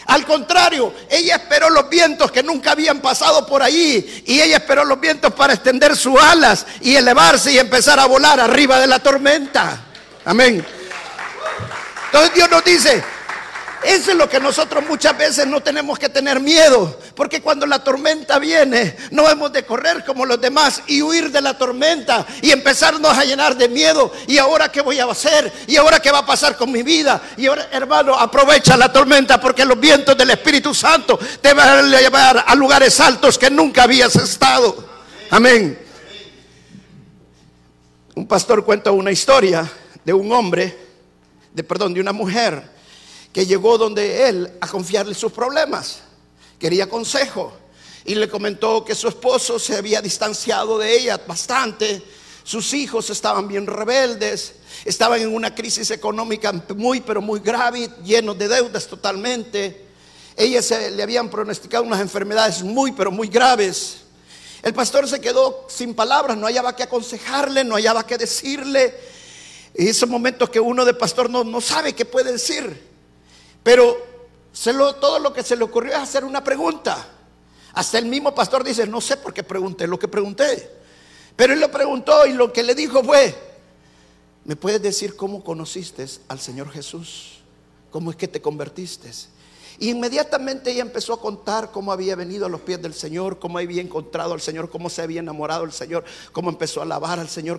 Al 0.06 0.26
contrario, 0.26 0.92
ella 1.08 1.36
esperó 1.36 1.70
los 1.70 1.88
vientos 1.88 2.32
que 2.32 2.42
nunca 2.42 2.72
habían 2.72 3.00
pasado 3.00 3.46
por 3.46 3.62
allí. 3.62 4.24
Y 4.26 4.40
ella 4.40 4.56
esperó 4.56 4.84
los 4.84 4.98
vientos 4.98 5.32
para 5.34 5.52
extender 5.52 5.96
sus 5.96 6.20
alas 6.20 6.66
y 6.80 6.96
elevarse 6.96 7.52
y 7.52 7.58
empezar 7.58 8.00
a 8.00 8.06
volar 8.06 8.40
arriba 8.40 8.80
de 8.80 8.86
la 8.86 8.98
tormenta. 8.98 9.84
Amén. 10.24 10.66
Entonces 12.06 12.34
Dios 12.34 12.50
nos 12.50 12.64
dice, 12.64 13.04
eso 13.82 14.10
es 14.10 14.16
lo 14.16 14.28
que 14.28 14.38
nosotros 14.38 14.84
muchas 14.86 15.16
veces 15.16 15.46
no 15.46 15.62
tenemos 15.62 15.98
que 15.98 16.10
tener 16.10 16.38
miedo, 16.38 16.98
porque 17.14 17.40
cuando 17.40 17.66
la 17.66 17.82
tormenta 17.82 18.38
viene, 18.38 18.96
no 19.10 19.28
hemos 19.28 19.52
de 19.52 19.64
correr 19.64 20.04
como 20.04 20.26
los 20.26 20.38
demás 20.40 20.82
y 20.86 21.00
huir 21.00 21.30
de 21.30 21.40
la 21.40 21.56
tormenta 21.56 22.26
y 22.42 22.50
empezarnos 22.50 23.16
a 23.16 23.24
llenar 23.24 23.56
de 23.56 23.68
miedo. 23.68 24.12
¿Y 24.26 24.36
ahora 24.36 24.70
qué 24.70 24.82
voy 24.82 25.00
a 25.00 25.06
hacer? 25.06 25.50
¿Y 25.66 25.76
ahora 25.76 26.00
qué 26.00 26.10
va 26.10 26.18
a 26.18 26.26
pasar 26.26 26.56
con 26.56 26.70
mi 26.70 26.82
vida? 26.82 27.22
Y 27.38 27.46
ahora, 27.46 27.68
hermano, 27.72 28.14
aprovecha 28.14 28.76
la 28.76 28.92
tormenta 28.92 29.40
porque 29.40 29.64
los 29.64 29.80
vientos 29.80 30.16
del 30.16 30.30
Espíritu 30.30 30.74
Santo 30.74 31.18
te 31.40 31.54
van 31.54 31.94
a 31.94 32.00
llevar 32.00 32.44
a 32.46 32.54
lugares 32.54 33.00
altos 33.00 33.38
que 33.38 33.50
nunca 33.50 33.84
habías 33.84 34.14
estado. 34.16 34.84
Amén. 35.30 35.78
Un 38.14 38.26
pastor 38.26 38.62
cuenta 38.62 38.90
una 38.90 39.10
historia 39.10 39.66
de 40.04 40.12
un 40.12 40.30
hombre, 40.32 40.76
de 41.54 41.64
perdón, 41.64 41.94
de 41.94 42.00
una 42.00 42.12
mujer 42.12 42.79
que 43.32 43.46
llegó 43.46 43.78
donde 43.78 44.28
él 44.28 44.52
a 44.60 44.66
confiarle 44.66 45.14
sus 45.14 45.32
problemas. 45.32 46.00
Quería 46.58 46.88
consejo. 46.88 47.52
Y 48.04 48.14
le 48.14 48.28
comentó 48.28 48.84
que 48.84 48.94
su 48.94 49.08
esposo 49.08 49.58
se 49.58 49.76
había 49.76 50.00
distanciado 50.00 50.78
de 50.78 50.96
ella 50.96 51.20
bastante. 51.26 52.02
Sus 52.42 52.72
hijos 52.72 53.10
estaban 53.10 53.46
bien 53.46 53.66
rebeldes. 53.66 54.54
Estaban 54.84 55.20
en 55.20 55.34
una 55.34 55.54
crisis 55.54 55.90
económica 55.90 56.52
muy, 56.76 57.00
pero 57.00 57.20
muy 57.20 57.40
grave, 57.40 57.88
llenos 58.04 58.38
de 58.38 58.48
deudas 58.48 58.86
totalmente. 58.86 59.86
Ella 60.36 60.62
se, 60.62 60.90
le 60.90 61.02
habían 61.02 61.28
pronosticado 61.28 61.84
unas 61.84 62.00
enfermedades 62.00 62.62
muy, 62.62 62.92
pero 62.92 63.10
muy 63.10 63.28
graves. 63.28 63.98
El 64.62 64.74
pastor 64.74 65.08
se 65.08 65.20
quedó 65.20 65.66
sin 65.68 65.94
palabras, 65.94 66.36
no 66.36 66.46
hallaba 66.46 66.74
que 66.74 66.82
aconsejarle, 66.82 67.64
no 67.64 67.74
hallaba 67.76 68.06
que 68.06 68.18
decirle. 68.18 68.94
Y 69.74 69.88
esos 69.88 70.08
momentos 70.08 70.50
que 70.50 70.60
uno 70.60 70.84
de 70.84 70.94
pastor 70.94 71.30
no, 71.30 71.44
no 71.44 71.60
sabe 71.60 71.92
qué 71.92 72.04
puede 72.04 72.32
decir. 72.32 72.89
Pero 73.62 73.96
todo 75.00 75.18
lo 75.18 75.32
que 75.32 75.42
se 75.42 75.56
le 75.56 75.64
ocurrió 75.64 75.92
es 75.92 75.98
hacer 75.98 76.24
una 76.24 76.42
pregunta. 76.42 77.06
Hasta 77.72 77.98
el 77.98 78.06
mismo 78.06 78.34
pastor 78.34 78.64
dice, 78.64 78.86
no 78.86 79.00
sé 79.00 79.16
por 79.16 79.32
qué 79.32 79.42
pregunté 79.42 79.86
lo 79.86 79.98
que 79.98 80.08
pregunté. 80.08 80.70
Pero 81.36 81.52
él 81.52 81.60
lo 81.60 81.70
preguntó 81.70 82.26
y 82.26 82.32
lo 82.32 82.52
que 82.52 82.62
le 82.62 82.74
dijo 82.74 83.02
fue, 83.02 83.34
¿me 84.44 84.56
puedes 84.56 84.82
decir 84.82 85.16
cómo 85.16 85.44
conociste 85.44 86.06
al 86.28 86.40
Señor 86.40 86.70
Jesús? 86.70 87.38
¿Cómo 87.90 88.10
es 88.10 88.16
que 88.16 88.28
te 88.28 88.42
convertiste? 88.42 89.10
Y 89.78 89.90
inmediatamente 89.90 90.70
ella 90.72 90.82
empezó 90.82 91.14
a 91.14 91.20
contar 91.20 91.70
cómo 91.70 91.90
había 91.92 92.14
venido 92.14 92.44
a 92.44 92.48
los 92.50 92.60
pies 92.60 92.82
del 92.82 92.92
Señor, 92.92 93.38
cómo 93.38 93.58
había 93.58 93.80
encontrado 93.80 94.34
al 94.34 94.40
Señor, 94.40 94.68
cómo 94.68 94.90
se 94.90 95.00
había 95.00 95.20
enamorado 95.20 95.62
del 95.62 95.72
Señor, 95.72 96.04
cómo 96.32 96.50
empezó 96.50 96.80
a 96.80 96.82
alabar 96.82 97.18
al 97.18 97.30
Señor. 97.30 97.58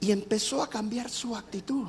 Y 0.00 0.10
empezó 0.10 0.62
a 0.62 0.68
cambiar 0.68 1.08
su 1.08 1.36
actitud. 1.36 1.86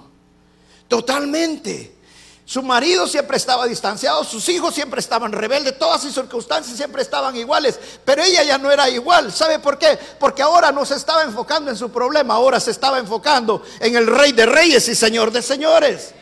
Totalmente. 0.87 1.95
Su 2.45 2.63
marido 2.63 3.07
siempre 3.07 3.37
estaba 3.37 3.65
distanciado, 3.65 4.23
sus 4.23 4.49
hijos 4.49 4.73
siempre 4.73 4.99
estaban 4.99 5.31
rebeldes, 5.31 5.77
todas 5.77 6.01
sus 6.01 6.13
circunstancias 6.13 6.75
siempre 6.75 7.01
estaban 7.01 7.35
iguales, 7.35 7.79
pero 8.03 8.23
ella 8.23 8.43
ya 8.43 8.57
no 8.57 8.71
era 8.71 8.89
igual. 8.89 9.31
¿Sabe 9.31 9.59
por 9.59 9.77
qué? 9.77 9.97
Porque 10.19 10.41
ahora 10.41 10.71
no 10.71 10.85
se 10.85 10.95
estaba 10.95 11.23
enfocando 11.23 11.71
en 11.71 11.77
su 11.77 11.91
problema, 11.91 12.33
ahora 12.33 12.59
se 12.59 12.71
estaba 12.71 12.99
enfocando 12.99 13.63
en 13.79 13.95
el 13.95 14.07
rey 14.07 14.33
de 14.33 14.45
reyes 14.45 14.87
y 14.89 14.95
señor 14.95 15.31
de 15.31 15.41
señores. 15.41 16.13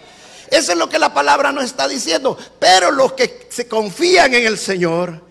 Eso 0.51 0.71
es 0.71 0.77
lo 0.77 0.89
que 0.89 0.99
la 0.99 1.13
palabra 1.13 1.51
nos 1.51 1.63
está 1.63 1.87
diciendo. 1.87 2.37
Pero 2.59 2.91
los 2.91 3.13
que 3.13 3.47
se 3.49 3.67
confían 3.67 4.33
en 4.33 4.45
el 4.45 4.57
Señor, 4.57 5.21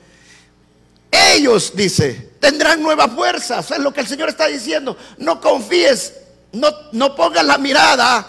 ellos, 1.10 1.72
dice, 1.74 2.30
tendrán 2.40 2.82
nuevas 2.82 3.10
fuerzas. 3.12 3.70
Es 3.70 3.78
lo 3.78 3.92
que 3.92 4.00
el 4.00 4.06
Señor 4.06 4.28
está 4.28 4.46
diciendo. 4.46 4.96
No 5.18 5.40
confíes, 5.40 6.14
no, 6.52 6.68
no 6.92 7.14
pongas 7.14 7.44
la 7.44 7.58
mirada 7.58 8.28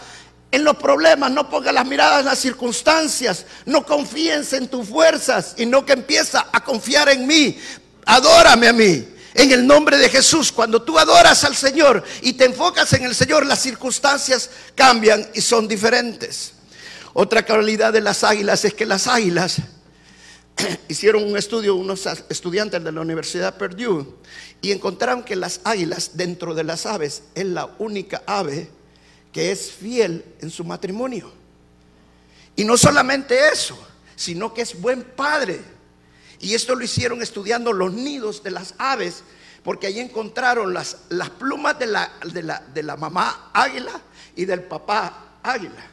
en 0.51 0.63
los 0.63 0.77
problemas, 0.77 1.31
no 1.31 1.49
pongas 1.49 1.73
las 1.73 1.85
miradas 1.85 2.21
en 2.21 2.25
las 2.25 2.39
circunstancias, 2.39 3.45
no 3.65 3.85
confíes 3.85 4.51
en 4.53 4.67
tus 4.67 4.87
fuerzas 4.87 5.53
y 5.57 5.65
no 5.65 5.85
que 5.85 5.93
empieza 5.93 6.47
a 6.51 6.63
confiar 6.63 7.09
en 7.09 7.27
mí. 7.27 7.57
Adórame 8.05 8.67
a 8.67 8.73
mí. 8.73 9.07
En 9.35 9.51
el 9.51 9.65
nombre 9.65 9.97
de 9.97 10.09
Jesús, 10.09 10.51
cuando 10.51 10.81
tú 10.81 10.97
adoras 10.97 11.43
al 11.43 11.55
Señor 11.55 12.03
y 12.21 12.33
te 12.33 12.45
enfocas 12.45 12.91
en 12.93 13.03
el 13.03 13.13
Señor, 13.13 13.45
las 13.45 13.61
circunstancias 13.61 14.49
cambian 14.73 15.29
y 15.35 15.41
son 15.41 15.67
diferentes. 15.67 16.53
Otra 17.13 17.45
cualidad 17.45 17.93
de 17.93 18.01
las 18.01 18.23
águilas 18.23 18.65
es 18.65 18.73
que 18.73 18.87
las 18.87 19.05
águilas 19.05 19.57
hicieron 20.87 21.23
un 21.23 21.37
estudio 21.37 21.75
unos 21.75 22.07
estudiantes 22.29 22.83
de 22.83 22.91
la 22.91 23.01
Universidad 23.01 23.55
Purdue 23.55 24.15
y 24.61 24.71
encontraron 24.71 25.23
que 25.23 25.35
las 25.35 25.61
águilas 25.63 26.11
dentro 26.15 26.55
de 26.55 26.63
las 26.63 26.87
aves 26.87 27.21
es 27.35 27.45
la 27.45 27.69
única 27.77 28.23
ave 28.25 28.78
que 29.31 29.51
es 29.51 29.71
fiel 29.71 30.25
en 30.41 30.49
su 30.49 30.63
matrimonio. 30.63 31.31
Y 32.55 32.65
no 32.65 32.77
solamente 32.77 33.49
eso, 33.49 33.77
sino 34.15 34.53
que 34.53 34.61
es 34.61 34.79
buen 34.79 35.03
padre. 35.03 35.61
Y 36.39 36.53
esto 36.53 36.75
lo 36.75 36.83
hicieron 36.83 37.21
estudiando 37.21 37.73
los 37.73 37.93
nidos 37.93 38.43
de 38.43 38.51
las 38.51 38.73
aves, 38.77 39.23
porque 39.63 39.87
ahí 39.87 39.99
encontraron 39.99 40.73
las, 40.73 40.97
las 41.09 41.29
plumas 41.29 41.77
de 41.79 41.87
la, 41.87 42.11
de, 42.33 42.43
la, 42.43 42.59
de 42.73 42.83
la 42.83 42.97
mamá 42.97 43.51
águila 43.53 44.01
y 44.35 44.45
del 44.45 44.63
papá 44.63 45.37
águila. 45.43 45.85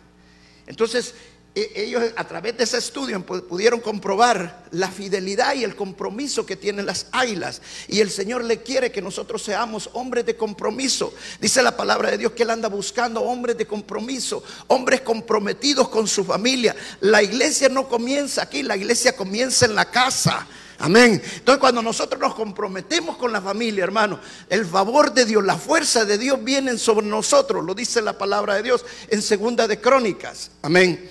Entonces, 0.67 1.15
ellos 1.57 2.03
a 2.17 2.25
través 2.25 2.59
de 2.59 2.65
ese 2.65 2.77
estudio 2.77 3.25
pudieron 3.25 3.81
comprobar 3.81 4.67
la 4.73 4.91
fidelidad 4.91 5.55
y 5.55 5.65
el 5.65 5.75
compromiso 5.75 6.45
que 6.45 6.55
tienen 6.55 6.85
las 6.85 7.07
águilas. 7.13 7.63
Y 7.89 8.01
el 8.01 8.11
Señor 8.11 8.45
le 8.45 8.63
quiere 8.63 8.93
que 8.93 9.01
nosotros 9.01 9.43
seamos 9.43 9.89
hombres 9.95 10.27
de 10.27 10.37
compromiso. 10.37 11.15
Dice 11.41 11.63
la 11.63 11.75
palabra 11.75 12.11
de 12.11 12.19
Dios 12.19 12.33
que 12.33 12.43
Él 12.43 12.51
anda 12.51 12.69
buscando 12.69 13.23
hombres 13.23 13.57
de 13.57 13.67
compromiso, 13.67 14.45
hombres 14.67 15.01
comprometidos 15.01 15.89
con 15.89 16.07
su 16.07 16.25
familia. 16.25 16.77
La 17.01 17.23
iglesia 17.23 17.71
no 17.71 17.89
comienza 17.89 18.43
aquí, 18.43 18.63
la 18.63 18.77
iglesia 18.77 19.17
comienza 19.17 19.65
en 19.65 19.75
la 19.75 19.91
casa. 19.91 20.47
Amén. 20.79 21.23
Entonces 21.37 21.59
cuando 21.59 21.81
nosotros 21.81 22.21
nos 22.21 22.35
comprometemos 22.35 23.17
con 23.17 23.33
la 23.33 23.41
familia, 23.41 23.83
hermano, 23.83 24.21
el 24.51 24.67
favor 24.67 25.15
de 25.15 25.25
Dios, 25.25 25.43
la 25.43 25.57
fuerza 25.57 26.05
de 26.05 26.19
Dios 26.19 26.45
vienen 26.45 26.79
sobre 26.79 27.07
nosotros. 27.07 27.65
Lo 27.65 27.75
dice 27.75 28.03
la 28.03 28.19
palabra 28.19 28.57
de 28.57 28.63
Dios 28.63 28.85
en 29.09 29.23
segunda 29.23 29.67
de 29.67 29.81
Crónicas. 29.81 30.51
Amén. 30.61 31.09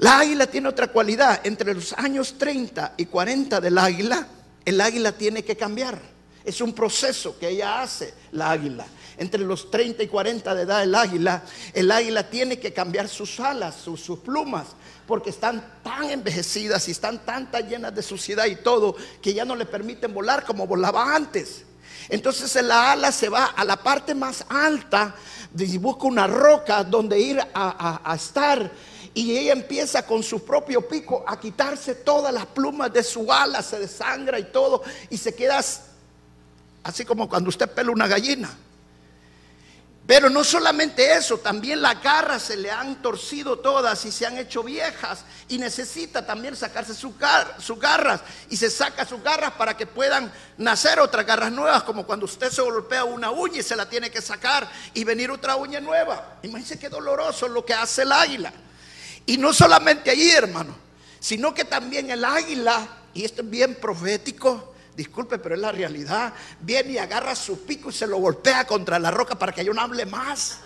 La 0.00 0.20
águila 0.20 0.46
tiene 0.46 0.66
otra 0.66 0.86
cualidad. 0.86 1.42
Entre 1.44 1.74
los 1.74 1.92
años 1.92 2.36
30 2.38 2.94
y 2.96 3.04
40 3.04 3.60
del 3.60 3.76
águila, 3.76 4.26
el 4.64 4.80
águila 4.80 5.12
tiene 5.12 5.44
que 5.44 5.58
cambiar. 5.58 6.00
Es 6.42 6.62
un 6.62 6.72
proceso 6.72 7.38
que 7.38 7.50
ella 7.50 7.82
hace, 7.82 8.14
la 8.32 8.50
águila. 8.50 8.86
Entre 9.18 9.40
los 9.40 9.70
30 9.70 10.02
y 10.02 10.08
40 10.08 10.54
de 10.54 10.62
edad 10.62 10.82
el 10.82 10.94
águila, 10.94 11.42
el 11.74 11.90
águila 11.90 12.30
tiene 12.30 12.58
que 12.58 12.72
cambiar 12.72 13.10
sus 13.10 13.38
alas, 13.40 13.74
sus, 13.74 14.00
sus 14.00 14.20
plumas, 14.20 14.68
porque 15.06 15.28
están 15.28 15.62
tan 15.82 16.08
envejecidas 16.08 16.88
y 16.88 16.92
están 16.92 17.18
tan, 17.26 17.50
llenas 17.68 17.94
de 17.94 18.02
suciedad 18.02 18.46
y 18.46 18.56
todo 18.56 18.96
que 19.20 19.34
ya 19.34 19.44
no 19.44 19.54
le 19.54 19.66
permiten 19.66 20.14
volar 20.14 20.46
como 20.46 20.66
volaba 20.66 21.14
antes. 21.14 21.66
Entonces 22.08 22.54
la 22.64 22.92
ala 22.92 23.12
se 23.12 23.28
va 23.28 23.44
a 23.44 23.64
la 23.66 23.76
parte 23.76 24.14
más 24.14 24.46
alta 24.48 25.14
y 25.58 25.76
busca 25.76 26.06
una 26.06 26.26
roca 26.26 26.84
donde 26.84 27.20
ir 27.20 27.38
a, 27.52 28.14
estar. 28.14 28.70
Y 29.12 29.36
ella 29.36 29.52
empieza 29.52 30.06
con 30.06 30.22
su 30.22 30.44
propio 30.44 30.86
pico 30.86 31.24
a 31.26 31.38
quitarse 31.38 31.96
todas 31.96 32.32
las 32.32 32.46
plumas 32.46 32.92
de 32.92 33.02
su 33.02 33.32
ala, 33.32 33.62
se 33.62 33.78
desangra 33.78 34.38
y 34.38 34.44
todo, 34.44 34.82
y 35.08 35.16
se 35.16 35.34
queda 35.34 35.60
así 36.82 37.04
como 37.04 37.28
cuando 37.28 37.48
usted 37.48 37.68
pela 37.68 37.90
una 37.90 38.06
gallina. 38.06 38.50
Pero 40.10 40.28
no 40.28 40.42
solamente 40.42 41.12
eso, 41.14 41.38
también 41.38 41.80
las 41.80 42.02
garras 42.02 42.42
se 42.42 42.56
le 42.56 42.68
han 42.68 43.00
torcido 43.00 43.60
todas 43.60 44.04
y 44.04 44.10
se 44.10 44.26
han 44.26 44.38
hecho 44.38 44.64
viejas 44.64 45.24
y 45.46 45.56
necesita 45.56 46.26
también 46.26 46.56
sacarse 46.56 46.94
sus 46.94 47.16
garras 47.16 48.20
y 48.48 48.56
se 48.56 48.70
saca 48.70 49.06
sus 49.06 49.22
garras 49.22 49.52
para 49.52 49.76
que 49.76 49.86
puedan 49.86 50.32
nacer 50.58 50.98
otras 50.98 51.24
garras 51.24 51.52
nuevas, 51.52 51.84
como 51.84 52.04
cuando 52.04 52.24
usted 52.24 52.50
se 52.50 52.60
golpea 52.60 53.04
una 53.04 53.30
uña 53.30 53.60
y 53.60 53.62
se 53.62 53.76
la 53.76 53.88
tiene 53.88 54.10
que 54.10 54.20
sacar 54.20 54.68
y 54.94 55.04
venir 55.04 55.30
otra 55.30 55.54
uña 55.54 55.78
nueva. 55.78 56.38
Imagínense 56.42 56.76
qué 56.76 56.88
doloroso 56.88 57.46
lo 57.46 57.64
que 57.64 57.74
hace 57.74 58.02
el 58.02 58.10
águila. 58.10 58.52
Y 59.30 59.38
no 59.38 59.54
solamente 59.54 60.10
allí, 60.10 60.28
hermano, 60.28 60.74
sino 61.20 61.54
que 61.54 61.64
también 61.64 62.10
el 62.10 62.24
águila, 62.24 62.88
y 63.14 63.24
esto 63.24 63.42
es 63.42 63.48
bien 63.48 63.76
profético, 63.76 64.74
disculpe, 64.96 65.38
pero 65.38 65.54
es 65.54 65.60
la 65.60 65.70
realidad, 65.70 66.34
viene 66.60 66.94
y 66.94 66.98
agarra 66.98 67.36
su 67.36 67.64
pico 67.64 67.90
y 67.90 67.92
se 67.92 68.08
lo 68.08 68.16
golpea 68.16 68.66
contra 68.66 68.98
la 68.98 69.12
roca 69.12 69.36
para 69.36 69.52
que 69.52 69.64
yo 69.64 69.72
no 69.72 69.82
hable 69.82 70.04
más. 70.04 70.58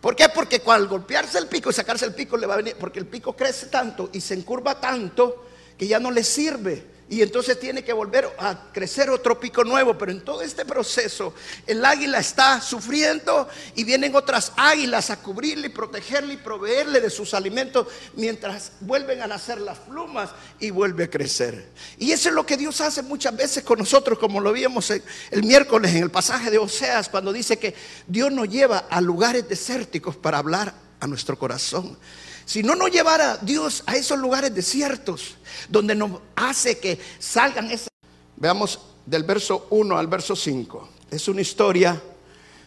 ¿Por 0.00 0.16
qué? 0.16 0.28
Porque 0.30 0.60
al 0.66 0.88
golpearse 0.88 1.38
el 1.38 1.46
pico 1.46 1.70
y 1.70 1.72
sacarse 1.72 2.06
el 2.06 2.14
pico 2.16 2.36
le 2.36 2.48
va 2.48 2.54
a 2.54 2.56
venir, 2.56 2.74
porque 2.76 2.98
el 2.98 3.06
pico 3.06 3.36
crece 3.36 3.66
tanto 3.66 4.10
y 4.12 4.20
se 4.20 4.34
encurva 4.34 4.80
tanto 4.80 5.46
que 5.78 5.86
ya 5.86 6.00
no 6.00 6.10
le 6.10 6.24
sirve 6.24 6.84
y 7.08 7.20
entonces 7.20 7.60
tiene 7.60 7.84
que 7.84 7.92
volver 7.92 8.30
a 8.38 8.72
crecer 8.72 9.10
otro 9.10 9.38
pico 9.38 9.62
nuevo. 9.62 9.96
Pero 9.98 10.12
en 10.12 10.24
todo 10.24 10.42
este 10.42 10.64
proceso, 10.64 11.34
el 11.66 11.84
águila 11.84 12.18
está 12.18 12.60
sufriendo 12.60 13.48
y 13.74 13.84
vienen 13.84 14.14
otras 14.16 14.52
águilas 14.56 15.10
a 15.10 15.20
cubrirle 15.20 15.66
y 15.66 15.70
protegerle 15.70 16.34
y 16.34 16.38
proveerle 16.38 17.00
de 17.00 17.10
sus 17.10 17.34
alimentos 17.34 17.88
mientras 18.14 18.72
vuelven 18.80 19.22
a 19.22 19.26
nacer 19.26 19.60
las 19.60 19.78
plumas 19.78 20.30
y 20.58 20.70
vuelve 20.70 21.04
a 21.04 21.10
crecer. 21.10 21.68
Y 21.98 22.12
eso 22.12 22.30
es 22.30 22.34
lo 22.34 22.46
que 22.46 22.56
Dios 22.56 22.80
hace 22.80 23.02
muchas 23.02 23.36
veces 23.36 23.62
con 23.64 23.78
nosotros, 23.78 24.18
como 24.18 24.40
lo 24.40 24.52
vimos 24.52 24.90
el 24.90 25.42
miércoles 25.42 25.94
en 25.94 26.04
el 26.04 26.10
pasaje 26.10 26.50
de 26.50 26.58
Oseas, 26.58 27.08
cuando 27.08 27.32
dice 27.32 27.58
que 27.58 27.74
Dios 28.06 28.32
nos 28.32 28.48
lleva 28.48 28.86
a 28.90 29.00
lugares 29.00 29.48
desérticos 29.48 30.16
para 30.16 30.38
hablar 30.38 30.74
a 31.00 31.06
nuestro 31.06 31.38
corazón. 31.38 31.98
Si 32.44 32.62
no 32.62 32.74
nos 32.74 32.90
llevara 32.90 33.38
Dios 33.38 33.82
a 33.86 33.96
esos 33.96 34.18
lugares 34.18 34.54
desiertos, 34.54 35.36
donde 35.68 35.94
nos 35.94 36.20
hace 36.36 36.78
que 36.78 36.98
salgan 37.18 37.70
esas... 37.70 37.88
Veamos 38.36 38.78
del 39.06 39.22
verso 39.22 39.66
1 39.70 39.96
al 39.96 40.06
verso 40.06 40.36
5. 40.36 40.88
Es 41.10 41.28
una 41.28 41.40
historia 41.40 42.00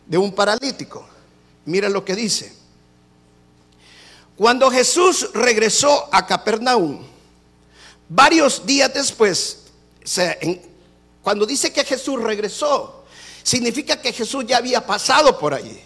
de 0.06 0.18
un 0.18 0.34
paralítico. 0.34 1.08
Mira 1.66 1.90
lo 1.90 2.04
que 2.04 2.16
dice. 2.16 2.56
Cuando 4.36 4.70
Jesús 4.70 5.30
regresó 5.34 6.10
a 6.12 6.26
Capernaum, 6.26 7.04
varios 8.08 8.66
días 8.66 8.94
después, 8.94 9.66
cuando 11.22 11.46
dice 11.46 11.74
que 11.74 11.84
Jesús 11.84 12.22
regresó, 12.22 13.04
significa 13.44 14.00
que 14.00 14.14
Jesús 14.14 14.46
ya 14.48 14.58
había 14.58 14.86
pasado 14.86 15.38
por 15.38 15.54
allí. 15.54 15.82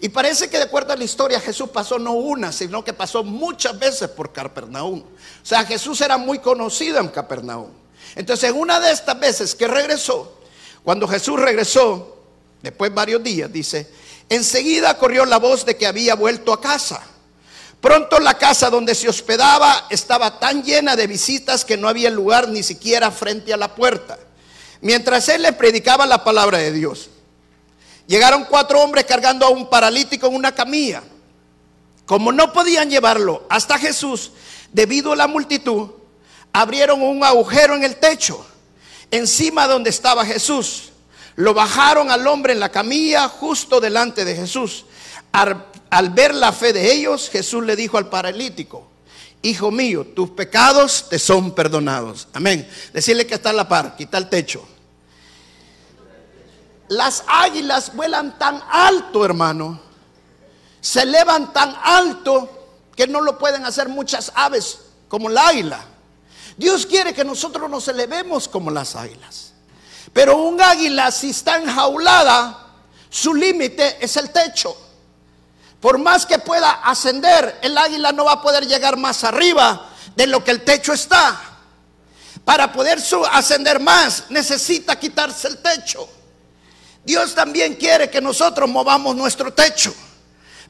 Y 0.00 0.08
parece 0.08 0.48
que 0.48 0.56
de 0.56 0.64
acuerdo 0.64 0.94
a 0.94 0.96
la 0.96 1.04
historia 1.04 1.38
Jesús 1.40 1.68
pasó 1.68 1.98
no 1.98 2.12
una, 2.12 2.52
sino 2.52 2.82
que 2.82 2.94
pasó 2.94 3.22
muchas 3.22 3.78
veces 3.78 4.08
por 4.08 4.32
Capernaum. 4.32 5.00
O 5.00 5.46
sea, 5.46 5.64
Jesús 5.64 6.00
era 6.00 6.16
muy 6.16 6.38
conocido 6.38 6.98
en 6.98 7.08
Capernaum. 7.08 7.68
Entonces, 8.16 8.50
en 8.50 8.58
una 8.58 8.80
de 8.80 8.92
estas 8.92 9.20
veces 9.20 9.54
que 9.54 9.68
regresó, 9.68 10.40
cuando 10.82 11.06
Jesús 11.06 11.38
regresó, 11.38 12.16
después 12.62 12.90
de 12.90 12.94
varios 12.94 13.22
días, 13.22 13.52
dice, 13.52 13.90
enseguida 14.30 14.96
corrió 14.96 15.26
la 15.26 15.38
voz 15.38 15.66
de 15.66 15.76
que 15.76 15.86
había 15.86 16.14
vuelto 16.14 16.54
a 16.54 16.60
casa. 16.60 17.02
Pronto 17.82 18.18
la 18.20 18.38
casa 18.38 18.70
donde 18.70 18.94
se 18.94 19.08
hospedaba 19.08 19.86
estaba 19.90 20.38
tan 20.38 20.62
llena 20.62 20.96
de 20.96 21.06
visitas 21.06 21.64
que 21.64 21.76
no 21.76 21.88
había 21.88 22.10
lugar 22.10 22.48
ni 22.48 22.62
siquiera 22.62 23.10
frente 23.10 23.52
a 23.52 23.58
la 23.58 23.74
puerta. 23.74 24.18
Mientras 24.80 25.28
él 25.28 25.42
le 25.42 25.52
predicaba 25.52 26.06
la 26.06 26.24
palabra 26.24 26.58
de 26.58 26.72
Dios. 26.72 27.10
Llegaron 28.10 28.44
cuatro 28.44 28.80
hombres 28.80 29.04
cargando 29.04 29.46
a 29.46 29.50
un 29.50 29.70
paralítico 29.70 30.26
en 30.26 30.34
una 30.34 30.52
camilla. 30.52 31.00
Como 32.06 32.32
no 32.32 32.52
podían 32.52 32.90
llevarlo 32.90 33.46
hasta 33.48 33.78
Jesús, 33.78 34.32
debido 34.72 35.12
a 35.12 35.16
la 35.16 35.28
multitud, 35.28 35.90
abrieron 36.52 37.02
un 37.02 37.22
agujero 37.22 37.76
en 37.76 37.84
el 37.84 37.94
techo, 37.98 38.44
encima 39.12 39.68
donde 39.68 39.90
estaba 39.90 40.26
Jesús. 40.26 40.90
Lo 41.36 41.54
bajaron 41.54 42.10
al 42.10 42.26
hombre 42.26 42.52
en 42.52 42.58
la 42.58 42.72
camilla 42.72 43.28
justo 43.28 43.80
delante 43.80 44.24
de 44.24 44.34
Jesús. 44.34 44.86
Al, 45.30 45.66
al 45.88 46.10
ver 46.10 46.34
la 46.34 46.50
fe 46.50 46.72
de 46.72 46.92
ellos, 46.92 47.30
Jesús 47.30 47.64
le 47.64 47.76
dijo 47.76 47.96
al 47.96 48.08
paralítico, 48.08 48.88
hijo 49.40 49.70
mío, 49.70 50.04
tus 50.04 50.30
pecados 50.30 51.08
te 51.08 51.20
son 51.20 51.54
perdonados. 51.54 52.26
Amén. 52.32 52.68
Decirle 52.92 53.28
que 53.28 53.34
está 53.34 53.50
en 53.50 53.56
la 53.58 53.68
par, 53.68 53.94
quita 53.94 54.18
el 54.18 54.28
techo. 54.28 54.66
Las 56.90 57.22
águilas 57.28 57.94
vuelan 57.94 58.36
tan 58.36 58.60
alto, 58.68 59.24
hermano. 59.24 59.80
Se 60.80 61.02
elevan 61.02 61.52
tan 61.52 61.78
alto 61.84 62.88
que 62.96 63.06
no 63.06 63.20
lo 63.20 63.38
pueden 63.38 63.64
hacer 63.64 63.88
muchas 63.88 64.32
aves 64.34 64.80
como 65.08 65.28
la 65.28 65.46
águila. 65.46 65.84
Dios 66.56 66.86
quiere 66.86 67.14
que 67.14 67.24
nosotros 67.24 67.70
nos 67.70 67.86
elevemos 67.86 68.48
como 68.48 68.72
las 68.72 68.96
águilas. 68.96 69.52
Pero 70.12 70.36
un 70.38 70.60
águila 70.60 71.12
si 71.12 71.30
está 71.30 71.58
enjaulada, 71.58 72.58
su 73.08 73.34
límite 73.34 74.04
es 74.04 74.16
el 74.16 74.30
techo. 74.30 74.76
Por 75.80 75.96
más 75.98 76.26
que 76.26 76.40
pueda 76.40 76.72
ascender, 76.72 77.60
el 77.62 77.78
águila 77.78 78.10
no 78.10 78.24
va 78.24 78.32
a 78.32 78.42
poder 78.42 78.66
llegar 78.66 78.96
más 78.96 79.22
arriba 79.22 79.90
de 80.16 80.26
lo 80.26 80.42
que 80.42 80.50
el 80.50 80.64
techo 80.64 80.92
está. 80.92 81.40
Para 82.44 82.72
poder 82.72 82.98
ascender 83.30 83.78
más, 83.78 84.24
necesita 84.28 84.98
quitarse 84.98 85.46
el 85.46 85.58
techo. 85.58 86.08
Dios 87.04 87.34
también 87.34 87.74
quiere 87.74 88.10
que 88.10 88.20
nosotros 88.20 88.68
movamos 88.68 89.16
nuestro 89.16 89.52
techo. 89.52 89.94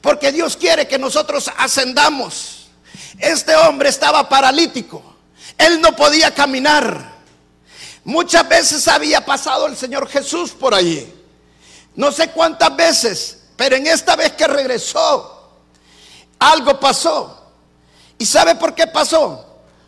Porque 0.01 0.31
Dios 0.31 0.57
quiere 0.57 0.87
que 0.87 0.97
nosotros 0.97 1.49
ascendamos. 1.57 2.69
Este 3.19 3.55
hombre 3.55 3.89
estaba 3.89 4.27
paralítico. 4.27 5.03
Él 5.57 5.79
no 5.79 5.95
podía 5.95 6.33
caminar. 6.33 7.11
Muchas 8.03 8.47
veces 8.49 8.87
había 8.87 9.23
pasado 9.23 9.67
el 9.67 9.77
Señor 9.77 10.07
Jesús 10.07 10.51
por 10.51 10.73
allí. 10.73 11.07
No 11.95 12.11
sé 12.11 12.31
cuántas 12.31 12.75
veses, 12.75 13.37
pero 13.55 13.75
en 13.75 13.85
esta 13.85 14.15
vez 14.15 14.31
que 14.33 14.47
regresó, 14.47 15.51
algo 16.39 16.79
pasó. 16.79 17.51
¿Y 18.17 18.25
sabe 18.25 18.55
por 18.55 18.73
qué 18.73 18.87
pasó? 18.87 19.45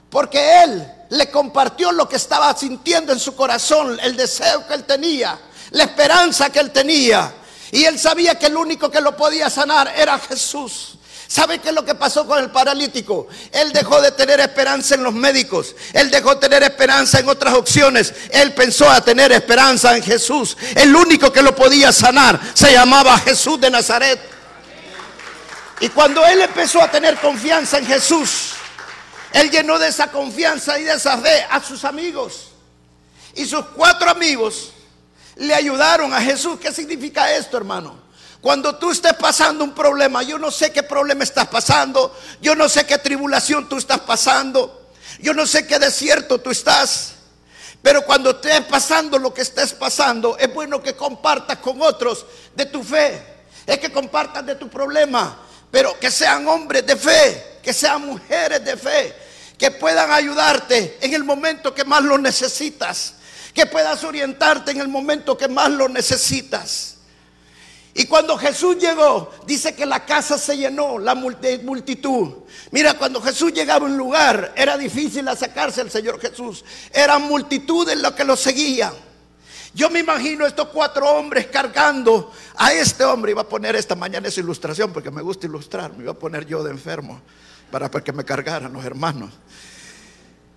Porque 0.10 0.64
Él 0.64 0.88
le 1.10 1.32
compartió 1.32 1.92
lo 1.92 2.08
que 2.08 2.18
estaba 2.18 2.56
sintiendo 2.56 3.14
en 3.14 3.20
su 3.20 3.36
corazón, 3.36 3.98
el 4.02 4.16
deseo 4.16 4.68
que 4.68 4.76
Él 4.76 4.84
tenía, 4.84 5.40
la 5.74 5.84
esperanza 5.84 6.50
que 6.50 6.60
Él 6.60 6.72
tenía. 6.72 7.34
Y 7.72 7.84
Él 7.86 8.00
sabía 8.00 8.38
que 8.38 8.46
el 8.46 8.56
único 8.56 8.90
que 8.90 9.02
lo 9.02 9.18
podía 9.18 9.50
sanar 9.50 9.94
era 9.98 10.18
Jesús. 10.20 10.96
¿Sabe 11.28 11.58
qué 11.58 11.70
es 11.70 11.74
lo 11.74 11.84
que 11.84 11.96
pasó 11.96 12.28
con 12.28 12.38
el 12.44 12.52
paralítico? 12.52 13.28
Él 13.52 13.74
dejó 13.74 14.00
de 14.00 14.12
tener 14.12 14.40
esperanza 14.40 14.94
en 14.94 15.04
los 15.04 15.14
médicos. 15.14 15.76
Él 15.92 16.12
dejó 16.12 16.36
de 16.36 16.42
tener 16.42 16.62
esperanza 16.62 17.20
en 17.20 17.28
otras 17.28 17.56
opciones. 17.56 18.14
Él 18.30 18.54
pensó 18.54 18.88
a 18.88 19.02
tener 19.02 19.32
esperanza 19.32 19.98
en 19.98 20.04
Jesús. 20.04 20.56
El 20.76 20.96
único 20.96 21.34
que 21.34 21.42
lo 21.42 21.56
podía 21.56 21.92
sanar 21.92 22.40
se 22.54 22.72
llamaba 22.72 23.18
Jesús 23.18 23.60
de 23.60 23.72
Nazaret. 23.72 24.20
Y 25.80 25.90
cuando 25.90 26.24
él 26.24 26.42
empezó 26.42 26.84
a 26.84 26.92
tener 26.92 27.18
confianza 27.18 27.80
en 27.80 27.88
Jesús, 27.88 28.52
él 29.32 29.50
llenó 29.50 29.80
de 29.80 29.88
esa 29.88 30.12
confianza 30.12 30.78
y 30.78 30.84
de 30.84 30.94
esa 30.94 31.18
fe 31.18 31.48
a 31.50 31.60
sus 31.64 31.84
amigos. 31.84 32.50
Y 33.34 33.46
sus 33.48 33.66
cuatro 33.76 34.12
amigos 34.12 34.73
le 35.36 35.54
ayudaron 35.54 36.14
a 36.14 36.22
Jesús. 36.22 36.60
¿Qué 36.60 36.72
significa 36.72 37.32
esto, 37.34 37.58
hermano? 37.58 37.98
Cuando 38.42 38.76
tú 38.76 38.92
estés 38.92 39.14
pasando 39.14 39.64
un 39.64 39.74
problema, 39.74 40.22
yo 40.22 40.38
no 40.38 40.52
sé 40.52 40.72
qué 40.72 40.84
problema 40.84 41.24
estás 41.24 41.48
pasando, 41.48 42.14
yo 42.42 42.56
no 42.56 42.68
sé 42.68 42.86
qué 42.86 42.98
tribulación 42.98 43.70
tú 43.70 43.78
estás 43.78 44.02
pasando, 44.02 44.92
yo 45.20 45.34
no 45.34 45.48
sé 45.48 45.66
qué 45.66 45.80
desierto 45.80 46.40
tú 46.40 46.52
estás. 46.52 47.14
Pero 47.82 48.04
cuando 48.06 48.32
estés 48.32 48.62
pasando 48.62 49.18
lo 49.18 49.34
que 49.34 49.42
estés 49.42 49.74
pasando, 49.74 50.38
es 50.38 50.54
bueno 50.54 50.82
que 50.84 50.96
compartas 50.96 51.58
con 51.60 51.82
otros 51.82 52.26
de 52.54 52.66
tu 52.66 52.84
fe. 52.84 53.22
Es 53.66 53.80
que 53.80 53.92
compartas 53.92 54.46
de 54.46 54.56
tu 54.56 54.70
problema, 54.70 55.38
pero 55.72 55.98
que 55.98 56.12
sean 56.12 56.48
hombres 56.48 56.86
de 56.86 56.98
fe, 56.98 57.60
que 57.64 57.74
sean 57.74 58.06
mujeres 58.06 58.64
de 58.64 58.76
fe, 58.76 59.16
que 59.58 59.72
puedan 59.72 60.12
ayudarte 60.12 60.98
en 61.02 61.14
el 61.14 61.24
momento 61.24 61.74
que 61.74 61.86
más 61.86 62.04
lo 62.04 62.18
necesitas, 62.18 63.16
que 63.54 63.66
puedas 63.66 64.04
orientarte 64.04 64.72
en 64.72 64.82
el 64.82 64.88
momento 64.88 65.38
que 65.38 65.48
más 65.48 65.70
lo 65.70 65.88
necesitas. 65.88 66.94
Y 67.96 68.06
cuando 68.06 68.38
Jesús 68.38 68.78
llegó, 68.80 69.32
dice 69.46 69.76
que 69.76 69.86
la 69.86 70.04
casa 70.04 70.38
se 70.40 70.58
llenó, 70.58 70.98
la 70.98 71.14
multitud. 71.14 72.34
Mira, 72.72 72.96
cuando 72.96 73.22
Jesús 73.22 73.54
llegaba 73.54 73.86
a 73.86 73.90
un 73.90 73.98
lugar, 73.98 74.52
era 74.56 74.78
difícil 74.78 75.30
sacarse 75.38 75.82
al 75.82 75.92
Señor 75.92 76.20
Jesús. 76.20 76.66
Eran 76.92 77.22
multitudes 77.24 77.96
los 77.98 78.14
que 78.14 78.24
lo 78.24 78.36
seguían. 78.36 78.94
Yo 79.76 79.92
me 79.92 80.00
imagino 80.00 80.46
estos 80.46 80.70
cuatro 80.70 81.08
hombres 81.08 81.48
cargando 81.48 82.32
a 82.56 82.74
este 82.74 83.04
hombre. 83.04 83.32
Iba 83.32 83.44
a 83.44 83.50
poner 83.50 83.76
esta 83.76 83.96
mañana 83.96 84.28
esa 84.28 84.40
ilustración 84.40 84.92
porque 84.92 85.12
me 85.12 85.22
gusta 85.22 85.46
ilustrar. 85.46 85.94
Me 85.94 86.04
iba 86.04 86.14
a 86.14 86.20
poner 86.20 86.48
yo 86.48 86.64
de 86.64 86.72
enfermo 86.72 87.22
para 87.70 87.90
que 87.90 88.12
me 88.12 88.26
cargaran 88.26 88.74
los 88.74 88.84
hermanos. 88.84 89.32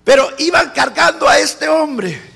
Pero 0.05 0.29
iban 0.39 0.71
cargando 0.71 1.29
a 1.29 1.39
este 1.39 1.69
hombre. 1.69 2.36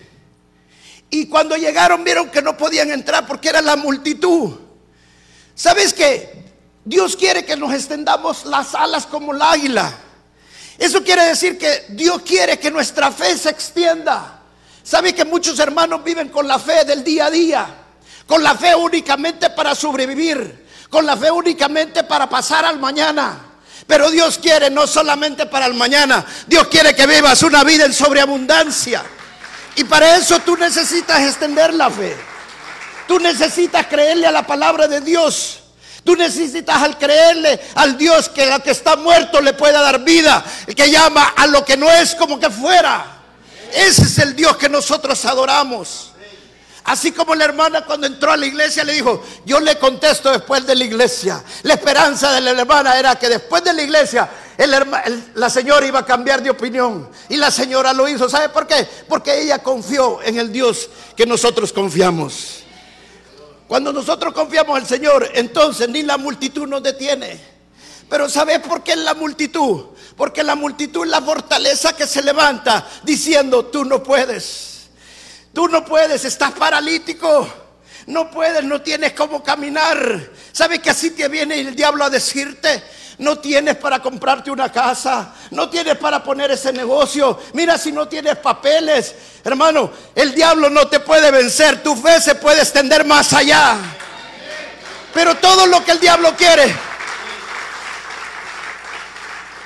Y 1.11 1.27
cuando 1.27 1.57
llegaron 1.57 2.05
vieron 2.05 2.31
que 2.31 2.41
no 2.41 2.57
podían 2.57 2.91
entrar 2.91 3.27
porque 3.27 3.49
era 3.49 3.61
la 3.61 3.77
multitud. 3.77 4.53
¿Sabes 5.55 5.93
qué? 5.93 6.41
Dios 6.85 7.17
quiere 7.17 7.45
que 7.45 7.57
nos 7.57 7.75
extendamos 7.75 8.47
las 8.47 8.75
alas 8.75 9.07
como 9.07 9.35
el 9.35 9.43
águila. 9.43 9.93
Eso 10.79 11.03
quiere 11.03 11.25
decir 11.25 11.59
que 11.59 11.87
Dios 11.91 12.23
quiere 12.23 12.59
que 12.59 12.71
nuestra 12.71 13.11
fe 13.13 13.37
se 13.37 13.51
extienda. 13.51 14.41
¿Sabe 14.83 15.13
que 15.13 15.25
muchos 15.25 15.59
hermanos 15.59 16.03
viven 16.03 16.31
con 16.31 16.49
la 16.49 16.59
fe 16.59 16.85
del 16.85 17.05
día 17.05 17.27
a 17.27 17.31
día? 17.31 17.67
Con 18.27 18.43
la 18.43 18.55
fe 18.55 18.75
únicamente 18.75 19.51
para 19.51 19.75
sobrevivir. 19.75 20.67
Con 20.89 21.05
la 21.05 21.17
fe 21.17 21.31
únicamente 21.31 22.05
para 22.05 22.29
pasar 22.29 22.65
al 22.65 22.79
mañana. 22.79 23.47
Pero 23.87 24.11
Dios 24.11 24.39
quiere 24.39 24.71
no 24.71 24.87
solamente 24.87 25.47
para 25.47 25.67
el 25.67 25.75
mañana. 25.75 26.25
Dios 26.47 26.69
quiere 26.69 26.95
que 26.95 27.07
vivas 27.07 27.43
una 27.43 27.63
vida 27.63 27.85
en 27.85 27.93
sobreabundancia. 27.93 29.05
Y 29.81 29.85
para 29.85 30.15
eso 30.17 30.39
tú 30.41 30.59
necesitas 30.59 31.23
extender 31.23 31.73
la 31.73 31.89
fe. 31.89 32.15
Tú 33.09 33.19
necesitas 33.19 33.87
creerle 33.87 34.27
a 34.27 34.31
la 34.31 34.47
palabra 34.47 34.87
de 34.87 35.01
Dios. 35.01 35.61
Tú 36.05 36.15
necesitas 36.17 36.83
al 36.83 36.99
creerle 36.99 37.59
al 37.77 37.97
Dios 37.97 38.29
que 38.29 38.53
a 38.53 38.59
que 38.59 38.73
está 38.73 38.97
muerto 38.97 39.41
le 39.41 39.55
pueda 39.55 39.81
dar 39.81 40.01
vida, 40.01 40.45
el 40.67 40.75
que 40.75 40.91
llama 40.91 41.33
a 41.35 41.47
lo 41.47 41.65
que 41.65 41.79
no 41.79 41.91
es 41.91 42.15
como 42.15 42.39
que 42.39 42.51
fuera. 42.51 43.23
Ese 43.73 44.03
es 44.03 44.19
el 44.19 44.37
Dios 44.37 44.59
que 44.59 44.69
nosotros 44.69 45.25
adoramos. 45.25 46.13
Así 46.85 47.13
como 47.13 47.35
la 47.35 47.47
hermana 47.47 47.87
cuando 47.87 48.07
entró 48.07 48.33
a 48.33 48.37
la 48.37 48.45
iglesia 48.45 48.85
le 48.85 48.93
dijo, 48.93 49.25
yo 49.47 49.61
le 49.61 49.79
contesto 49.79 50.31
después 50.31 50.67
de 50.67 50.75
la 50.75 50.85
iglesia. 50.85 51.43
La 51.63 51.75
esperanza 51.75 52.33
de 52.33 52.43
la 52.43 52.51
hermana 52.51 52.99
era 52.99 53.17
que 53.17 53.31
después 53.31 53.65
de 53.65 53.73
la 53.73 53.83
iglesia 53.83 54.29
la 54.67 55.49
señora 55.49 55.87
iba 55.87 56.01
a 56.01 56.05
cambiar 56.05 56.43
de 56.43 56.51
opinión. 56.51 57.09
Y 57.29 57.37
la 57.37 57.51
señora 57.51 57.93
lo 57.93 58.09
hizo. 58.09 58.29
¿Sabe 58.29 58.49
por 58.51 58.67
qué? 58.67 58.87
Porque 59.09 59.43
ella 59.43 59.61
confió 59.61 60.21
en 60.23 60.39
el 60.39 60.53
Dios 60.53 60.91
que 61.17 61.27
nosotros 61.27 61.73
confiamos. 61.73 62.65
Cuando 63.67 63.93
nosotros 63.93 64.35
confiamos 64.35 64.77
en 64.77 64.83
el 64.83 64.89
Señor, 64.89 65.31
entonces 65.33 65.89
ni 65.89 66.03
la 66.03 66.19
multitud 66.19 66.67
nos 66.67 66.83
detiene. 66.83 67.41
Pero 68.09 68.29
¿sabes 68.29 68.59
por 68.59 68.83
qué 68.83 68.97
la 68.97 69.15
multitud? 69.15 69.85
Porque 70.17 70.43
la 70.43 70.57
multitud 70.57 71.05
es 71.05 71.11
la 71.11 71.23
fortaleza 71.23 71.95
que 71.95 72.07
se 72.07 72.21
levanta 72.21 72.85
diciendo, 73.05 73.67
tú 73.67 73.85
no 73.85 74.03
puedes. 74.03 74.89
Tú 75.55 75.69
no 75.69 75.85
puedes, 75.85 76.25
estás 76.25 76.51
paralítico. 76.51 77.49
No 78.07 78.31
puedes, 78.31 78.65
no 78.65 78.83
tienes 78.83 79.13
cómo 79.13 79.43
caminar. 79.43 80.31
¿Sabes 80.51 80.81
que 80.81 80.91
así 80.91 81.11
te 81.13 81.29
viene 81.29 81.61
el 81.61 81.77
diablo 81.77 82.05
a 82.05 82.11
decirte? 82.11 82.83
No 83.21 83.39
tienes 83.39 83.77
para 83.77 84.01
comprarte 84.01 84.51
una 84.51 84.73
casa, 84.73 85.35
no 85.51 85.69
tienes 85.69 85.97
para 85.99 86.25
poner 86.25 86.51
ese 86.51 86.73
negocio. 86.73 87.39
Mira 87.53 87.77
si 87.77 87.93
no 87.93 88.09
tienes 88.09 88.37
papeles, 88.37 89.15
hermano, 89.45 89.91
el 90.15 90.35
diablo 90.35 90.71
no 90.71 90.89
te 90.89 91.01
puede 91.01 91.31
vencer, 91.31 91.83
tu 91.83 91.95
fe 91.95 92.19
se 92.21 92.35
puede 92.35 92.61
extender 92.61 93.05
más 93.05 93.33
allá. 93.35 93.77
Pero 95.13 95.37
todo 95.37 95.67
lo 95.67 95.85
que 95.85 95.93
el 95.93 96.01
diablo 96.01 96.35
quiere, 96.35 96.75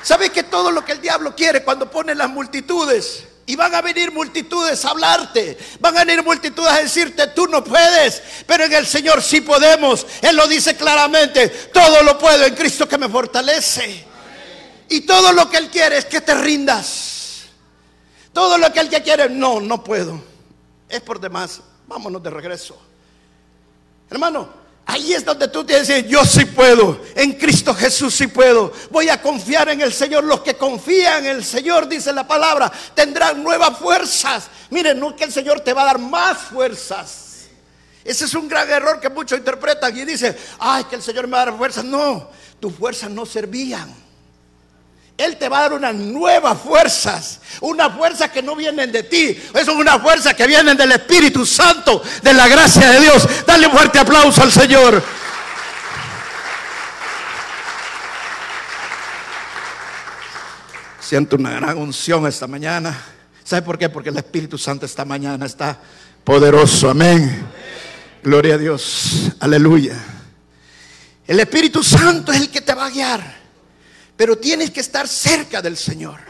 ¿sabe 0.02 0.30
que 0.30 0.42
todo 0.42 0.72
lo 0.72 0.84
que 0.84 0.92
el 0.92 1.00
diablo 1.00 1.34
quiere 1.36 1.62
cuando 1.62 1.88
pone 1.88 2.14
las 2.16 2.28
multitudes? 2.28 3.24
Y 3.46 3.56
van 3.56 3.74
a 3.74 3.82
venir 3.82 4.10
multitudes 4.10 4.84
a 4.84 4.90
hablarte. 4.90 5.58
Van 5.80 5.96
a 5.96 6.04
venir 6.04 6.24
multitudes 6.24 6.72
a 6.72 6.78
decirte, 6.78 7.26
tú 7.28 7.46
no 7.46 7.62
puedes. 7.62 8.22
Pero 8.46 8.64
en 8.64 8.72
el 8.72 8.86
Señor 8.86 9.22
sí 9.22 9.42
podemos. 9.42 10.06
Él 10.22 10.36
lo 10.36 10.46
dice 10.46 10.76
claramente. 10.76 11.48
Todo 11.48 12.02
lo 12.02 12.18
puedo 12.18 12.44
en 12.46 12.54
Cristo 12.54 12.88
que 12.88 12.96
me 12.96 13.08
fortalece. 13.08 14.04
Y 14.88 15.02
todo 15.02 15.32
lo 15.32 15.50
que 15.50 15.58
Él 15.58 15.70
quiere 15.70 15.98
es 15.98 16.06
que 16.06 16.22
te 16.22 16.34
rindas. 16.34 17.44
Todo 18.32 18.56
lo 18.56 18.72
que 18.72 18.80
Él 18.80 18.88
quiere, 18.88 19.28
no, 19.28 19.60
no 19.60 19.84
puedo. 19.84 20.22
Es 20.88 21.00
por 21.02 21.20
demás. 21.20 21.60
Vámonos 21.86 22.22
de 22.22 22.30
regreso. 22.30 22.80
Hermano, 24.10 24.63
Ahí 24.86 25.14
es 25.14 25.24
donde 25.24 25.48
tú 25.48 25.64
tienes 25.64 25.86
que 25.86 25.94
decir, 25.94 26.10
yo 26.10 26.24
sí 26.24 26.44
puedo, 26.44 27.00
en 27.14 27.32
Cristo 27.32 27.74
Jesús 27.74 28.14
sí 28.14 28.26
puedo. 28.26 28.70
Voy 28.90 29.08
a 29.08 29.20
confiar 29.20 29.70
en 29.70 29.80
el 29.80 29.92
Señor. 29.92 30.24
Los 30.24 30.40
que 30.40 30.54
confían 30.54 31.24
en 31.24 31.36
el 31.36 31.44
Señor, 31.44 31.88
dice 31.88 32.12
la 32.12 32.26
palabra, 32.26 32.70
tendrán 32.94 33.42
nuevas 33.42 33.78
fuerzas. 33.78 34.48
Miren, 34.70 35.00
no 35.00 35.10
es 35.10 35.16
que 35.16 35.24
el 35.24 35.32
Señor 35.32 35.60
te 35.60 35.72
va 35.72 35.82
a 35.82 35.86
dar 35.86 35.98
más 35.98 36.38
fuerzas. 36.38 37.46
Ese 38.04 38.26
es 38.26 38.34
un 38.34 38.46
gran 38.46 38.68
error 38.70 39.00
que 39.00 39.08
muchos 39.08 39.38
interpretan 39.38 39.96
y 39.96 40.04
dicen, 40.04 40.36
ay, 40.58 40.84
que 40.84 40.96
el 40.96 41.02
Señor 41.02 41.26
me 41.26 41.32
va 41.32 41.42
a 41.42 41.46
dar 41.46 41.56
fuerzas. 41.56 41.84
No, 41.84 42.28
tus 42.60 42.74
fuerzas 42.74 43.10
no 43.10 43.24
servían. 43.24 43.94
Él 45.16 45.36
te 45.36 45.48
va 45.48 45.58
a 45.58 45.62
dar 45.62 45.72
unas 45.74 45.94
nuevas 45.94 46.60
fuerzas, 46.60 47.40
unas 47.60 47.94
fuerzas 47.94 48.30
que 48.30 48.42
no 48.42 48.56
vienen 48.56 48.90
de 48.90 49.04
ti, 49.04 49.40
es 49.54 49.68
una 49.68 49.98
fuerza 50.00 50.34
que 50.34 50.46
vienen 50.46 50.76
del 50.76 50.90
Espíritu 50.90 51.46
Santo, 51.46 52.02
de 52.20 52.34
la 52.34 52.48
gracia 52.48 52.90
de 52.90 53.00
Dios. 53.00 53.28
Dale 53.46 53.68
un 53.68 53.72
fuerte 53.72 54.00
aplauso 54.00 54.42
al 54.42 54.50
Señor. 54.50 55.02
Siento 61.00 61.36
una 61.36 61.50
gran 61.50 61.78
unción 61.78 62.26
esta 62.26 62.48
mañana. 62.48 62.98
¿Sabe 63.44 63.62
por 63.62 63.78
qué? 63.78 63.88
Porque 63.88 64.08
el 64.08 64.16
Espíritu 64.16 64.58
Santo 64.58 64.84
esta 64.84 65.04
mañana 65.04 65.46
está 65.46 65.78
poderoso. 66.24 66.90
Amén. 66.90 67.46
Gloria 68.22 68.54
a 68.54 68.58
Dios. 68.58 69.30
Aleluya. 69.38 69.96
El 71.26 71.38
Espíritu 71.38 71.84
Santo 71.84 72.32
es 72.32 72.40
el 72.40 72.50
que 72.50 72.62
te 72.62 72.74
va 72.74 72.86
a 72.86 72.90
guiar. 72.90 73.43
Pero 74.16 74.38
tienes 74.38 74.70
que 74.70 74.80
estar 74.80 75.08
cerca 75.08 75.60
del 75.60 75.76
Señor. 75.76 76.20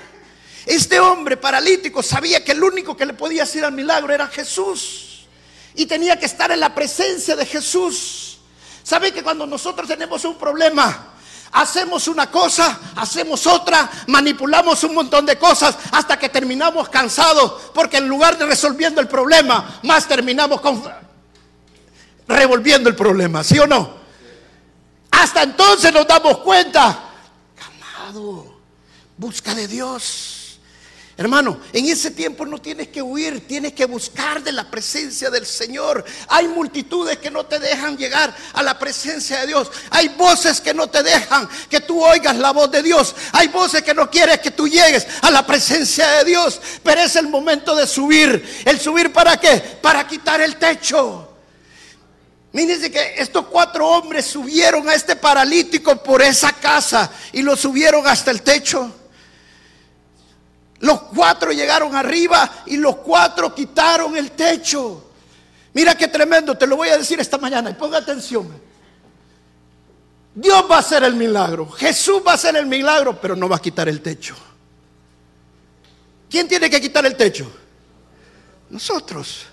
Este 0.67 0.99
hombre 0.99 1.37
paralítico 1.37 2.03
sabía 2.03 2.43
que 2.43 2.53
el 2.53 2.63
único 2.63 2.97
que 2.97 3.05
le 3.05 3.13
podía 3.13 3.43
hacer 3.43 3.65
el 3.65 3.73
milagro 3.73 4.13
era 4.13 4.27
Jesús. 4.29 5.27
Y 5.75 5.87
tenía 5.87 6.19
que 6.19 6.27
estar 6.27 6.51
en 6.51 6.61
la 6.61 6.75
presencia 6.75 7.37
de 7.37 7.45
Jesús. 7.45 8.39
¿Sabe 8.83 9.13
que 9.13 9.23
cuando 9.23 9.47
nosotros 9.47 9.89
tenemos 9.89 10.25
un 10.25 10.37
problema, 10.37 11.15
hacemos 11.55 12.09
una 12.09 12.31
cosa, 12.31 12.79
hacemos 12.97 13.47
otra, 13.47 13.91
manipulamos 14.09 14.83
un 14.85 14.95
montón 14.95 15.25
de 15.25 15.39
cosas 15.39 15.77
hasta 15.93 16.19
que 16.19 16.29
terminamos 16.29 16.89
cansados, 16.89 17.71
porque 17.73 17.99
en 17.99 18.09
lugar 18.09 18.37
de 18.37 18.47
resolviendo 18.47 19.01
el 19.01 19.09
problema, 19.09 19.81
más 19.85 20.07
terminamos 20.07 20.61
con 20.61 20.83
revolviendo 22.27 22.89
el 22.89 22.97
problema, 22.97 23.45
¿sí 23.45 23.59
o 23.59 23.67
no? 23.67 24.05
Hasta 25.11 25.43
entonces 25.43 25.93
nos 25.93 26.07
damos 26.07 26.39
cuenta, 26.39 27.14
busca 29.17 29.55
de 29.55 29.69
Dios. 29.69 30.41
Hermano, 31.17 31.61
en 31.73 31.87
ese 31.87 32.11
tiempo 32.11 32.45
no 32.45 32.59
tienes 32.59 32.89
que 32.89 33.01
huir, 33.01 33.47
tienes 33.47 33.73
que 33.73 33.85
buscar 33.85 34.43
de 34.43 34.51
la 34.51 34.69
presencia 34.69 35.31
del 35.31 35.47
Señor. 35.47 36.05
Hay 36.27 36.49
multitudes 36.49 37.19
que 37.19 37.31
no 37.31 37.47
te 37.47 37.61
dejan 37.61 37.97
llegar 37.97 38.35
a 38.53 38.63
la 38.65 38.77
presencia 38.77 39.41
de 39.41 39.47
Dios. 39.47 39.71
Hay 39.91 40.09
voces 40.09 40.61
que 40.61 40.75
no 40.75 40.89
te 40.89 41.05
dejan 41.05 41.49
que 41.71 41.81
tú 41.81 42.05
oigas 42.05 42.37
la 42.37 42.51
voz 42.51 42.69
de 42.73 42.83
Dios. 42.83 43.15
Hay 43.31 43.47
voces 43.47 43.83
que 43.83 43.95
no 43.95 44.11
quieren 44.11 44.41
que 44.43 44.51
tú 44.51 44.67
llegues 44.67 45.07
a 45.23 45.31
la 45.31 45.47
presencia 45.47 46.09
de 46.19 46.25
Dios. 46.25 46.61
Pero 46.83 47.03
es 47.03 47.15
el 47.15 47.29
momento 47.29 47.77
de 47.77 47.87
subir. 47.87 48.63
¿El 48.65 48.81
subir 48.81 49.13
para 49.13 49.37
qué? 49.37 49.79
Para 49.81 50.09
quitar 50.09 50.41
el 50.41 50.57
techo. 50.57 51.34
Mírense 52.55 52.89
que 52.89 53.15
estos 53.17 53.47
cuatro 53.47 53.85
hombres 53.89 54.27
subieron 54.27 54.89
a 54.89 54.95
este 54.95 55.17
paralítico 55.17 56.01
por 56.01 56.23
esa 56.23 56.53
casa 56.53 57.11
y 57.33 57.43
lo 57.43 57.57
subieron 57.57 58.07
hasta 58.07 58.31
el 58.31 58.43
techo. 58.43 58.95
Los 60.79 61.03
cuatro 61.03 61.51
llegaron 61.51 61.97
arriba 61.97 62.63
y 62.67 62.77
los 62.77 62.99
cuatro 62.99 63.53
quitaron 63.53 64.17
el 64.17 64.31
techo. 64.31 65.11
Mira 65.73 65.97
qué 65.97 66.07
tremendo, 66.07 66.57
te 66.57 66.69
lo 66.69 66.77
voy 66.77 66.91
a 66.91 66.97
decir 66.97 67.19
esta 67.19 67.39
mañana 67.39 67.71
y 67.71 67.75
ponga 67.75 67.99
atención. 67.99 68.49
Dios 70.33 70.65
va 70.71 70.77
a 70.77 70.79
hacer 70.79 71.03
el 71.03 71.15
milagro, 71.15 71.69
Jesús 71.71 72.23
va 72.25 72.33
a 72.33 72.35
hacer 72.37 72.55
el 72.55 72.67
milagro, 72.67 73.21
pero 73.21 73.35
no 73.35 73.49
va 73.49 73.57
a 73.57 73.61
quitar 73.61 73.89
el 73.89 74.01
techo. 74.01 74.37
¿Quién 76.31 76.47
tiene 76.47 76.71
que 76.71 76.81
quitar 76.81 77.05
el 77.05 77.17
techo? 77.17 77.51
Nosotros. 78.71 79.47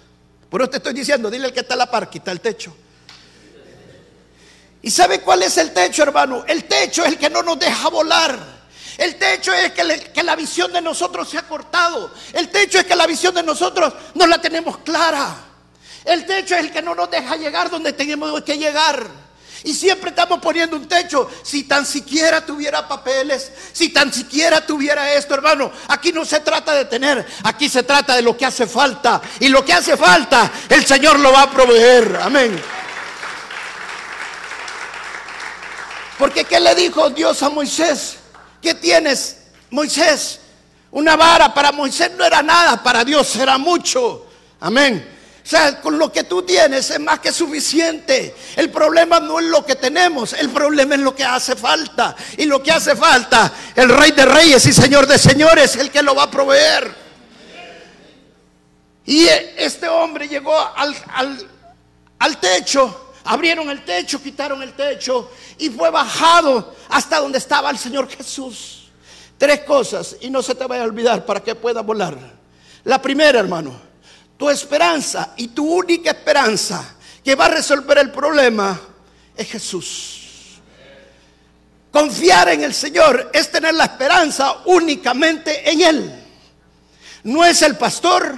Por 0.52 0.62
eso 0.62 0.70
te 0.70 0.78
estoy 0.78 0.94
diciendo, 0.94 1.32
dile 1.32 1.46
al 1.46 1.54
que 1.54 1.62
está 1.62 1.74
a 1.74 1.78
la 1.78 1.90
par, 1.90 2.08
quita 2.08 2.32
el 2.32 2.42
techo. 2.42 2.76
¿Y 4.84 4.90
sabe 4.90 5.22
cuál 5.22 5.44
es 5.44 5.58
el 5.58 5.72
techo, 5.74 6.04
hermano? 6.04 6.44
El 6.48 6.64
techo 6.66 7.04
es 7.04 7.10
el 7.10 7.18
que 7.18 7.30
no 7.30 7.44
nos 7.44 7.60
deja 7.60 7.90
volar. 7.90 8.62
El 8.98 9.16
techo 9.16 9.54
es 9.54 9.72
que, 9.72 10.24
la 10.24 10.36
visión 10.36 10.72
de 10.74 10.82
nosotros 10.82 11.30
se 11.30 11.38
ha 11.38 11.44
cortado. 11.44 12.12
El 12.34 12.50
techo 12.50 12.80
es 12.80 12.86
que 12.86 12.96
la 12.96 13.08
visión 13.08 13.34
de 13.34 13.44
nosotros 13.44 13.94
no 14.16 14.28
la 14.28 14.40
tenemos 14.40 14.78
clara. 14.80 15.36
El 16.04 16.26
techo 16.26 16.56
es 16.56 16.62
el 16.62 16.72
que 16.72 16.82
no 16.82 16.96
nos 16.96 17.10
deja 17.10 17.36
llegar 17.36 17.70
donde 17.70 17.94
tenemos 17.94 18.42
que 18.42 18.58
llegar. 18.58 19.08
Y 19.64 19.76
siempre 19.76 20.10
estamos 20.10 20.40
poniendo 20.40 20.76
un 20.76 20.88
techo. 20.88 21.30
Si 21.44 21.64
tan 21.64 21.86
siquiera 21.86 22.44
tuviera 22.44 22.88
papeles, 22.88 23.52
si 23.72 23.90
tan 23.90 24.12
siquiera 24.12 24.66
tuviera 24.66 25.14
esto, 25.14 25.36
hermano, 25.36 25.72
aquí 25.88 26.12
no 26.12 26.26
se 26.26 26.40
trata 26.40 26.74
de 26.74 26.86
tener, 26.86 27.26
aquí 27.44 27.70
se 27.70 27.84
trata 27.84 28.16
de 28.16 28.24
lo 28.24 28.36
que 28.36 28.46
hace 28.46 28.66
falta. 28.66 29.22
Y 29.40 29.50
lo 29.50 29.64
que 29.64 29.74
hace 29.74 29.96
falta, 29.96 30.52
el 30.70 30.86
Señor 30.86 31.20
lo 31.20 31.32
va 31.32 31.44
a 31.44 31.52
proveer. 31.52 32.20
Amén. 32.22 32.81
Porque 36.22 36.46
¿qué 36.46 36.60
le 36.60 36.76
dijo 36.76 37.10
Dios 37.10 37.42
a 37.42 37.50
Moisés? 37.50 38.18
¿Qué 38.62 38.76
tienes, 38.76 39.38
Moisés? 39.72 40.40
Una 40.92 41.16
vara 41.16 41.52
para 41.52 41.72
Moisés 41.72 42.12
no 42.16 42.24
era 42.24 42.44
nada, 42.44 42.84
para 42.84 43.04
Dios 43.04 43.36
era 43.38 43.58
mucho. 43.58 44.28
Amén. 44.60 45.04
O 45.44 45.48
sea, 45.50 45.82
con 45.82 45.98
lo 45.98 46.12
que 46.12 46.26
tú 46.26 46.44
tienes 46.44 46.92
es 46.92 47.00
más 47.00 47.20
que 47.22 47.32
suficiente. 47.32 48.36
El 48.56 48.70
problema 48.70 49.20
no 49.20 49.40
es 49.40 49.48
lo 49.48 49.66
que 49.66 49.76
tenemos, 49.76 50.34
el 50.34 50.52
problema 50.52 50.94
es 50.94 51.02
lo 51.02 51.16
que 51.16 51.24
hace 51.24 51.56
falta. 51.56 52.16
Y 52.38 52.46
lo 52.46 52.62
que 52.62 52.72
hace 52.72 52.96
falta, 52.96 53.52
el 53.76 53.90
rey 53.90 54.12
de 54.12 54.26
reyes 54.28 54.64
y 54.68 54.74
señor 54.74 55.08
de 55.08 55.18
señores, 55.18 55.76
el 55.78 55.90
que 55.90 56.04
lo 56.04 56.14
va 56.14 56.26
a 56.26 56.30
proveer. 56.30 56.94
Y 59.08 59.26
este 59.26 59.88
hombre 59.88 60.28
llegó 60.28 60.56
al, 60.56 60.96
al, 61.16 61.50
al 62.20 62.38
techo 62.40 63.01
Abrieron 63.24 63.70
el 63.70 63.86
techo, 63.86 64.22
quitaron 64.22 64.62
el 64.64 64.74
techo 64.74 65.32
y 65.58 65.70
fue 65.70 65.90
bajado 65.90 66.76
hasta 66.90 67.20
donde 67.20 67.38
estaba 67.38 67.70
el 67.70 67.78
Señor 67.78 68.10
Jesús. 68.10 68.90
Tres 69.38 69.62
cosas 69.62 70.18
y 70.22 70.30
no 70.30 70.42
se 70.42 70.56
te 70.56 70.66
vaya 70.66 70.84
a 70.84 70.86
olvidar 70.86 71.26
para 71.26 71.42
que 71.42 71.56
pueda 71.56 71.82
volar. 71.82 72.18
La 72.84 73.02
primera, 73.02 73.40
hermano, 73.40 73.80
tu 74.38 74.50
esperanza 74.50 75.34
y 75.38 75.50
tu 75.50 75.72
única 75.72 76.12
esperanza 76.12 76.96
que 77.24 77.36
va 77.36 77.46
a 77.46 77.50
resolver 77.50 77.98
el 78.00 78.12
problema 78.12 78.80
es 79.36 79.48
Jesús. 79.48 80.22
Confiar 81.92 82.50
en 82.50 82.64
el 82.64 82.74
Señor 82.74 83.30
es 83.34 83.52
tener 83.52 83.74
la 83.74 83.84
esperanza 83.86 84.58
únicamente 84.66 85.70
en 85.70 85.82
Él. 85.82 86.26
No 87.24 87.46
es 87.46 87.62
el 87.62 87.78
pastor, 87.78 88.34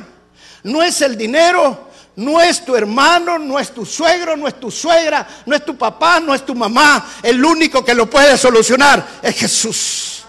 no 0.63 0.81
es 0.81 1.01
el 1.01 1.17
dinero, 1.17 1.91
no 2.15 2.39
es 2.39 2.63
tu 2.63 2.75
hermano, 2.75 3.39
no 3.39 3.59
es 3.59 3.73
tu 3.73 3.85
suegro, 3.85 4.37
no 4.37 4.47
es 4.47 4.59
tu 4.59 4.69
suegra, 4.69 5.27
no 5.45 5.55
es 5.55 5.65
tu 5.65 5.75
papá, 5.75 6.19
no 6.19 6.33
es 6.35 6.45
tu 6.45 6.53
mamá. 6.53 7.13
El 7.23 7.43
único 7.43 7.83
que 7.83 7.95
lo 7.95 8.09
puede 8.09 8.37
solucionar 8.37 9.19
es 9.21 9.35
Jesús. 9.35 10.23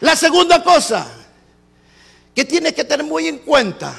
La 0.00 0.14
segunda 0.14 0.62
cosa 0.62 1.06
que 2.34 2.44
tienes 2.44 2.74
que 2.74 2.84
tener 2.84 3.04
muy 3.04 3.26
en 3.26 3.38
cuenta, 3.38 3.94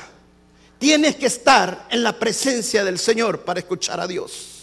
tienes 0.78 1.16
que 1.16 1.26
estar 1.26 1.88
en 1.90 2.04
la 2.04 2.18
presencia 2.18 2.84
del 2.86 3.00
Señor 3.00 3.42
para 3.42 3.60
escuchar 3.60 4.00
a 4.00 4.08
Dios. 4.08 4.54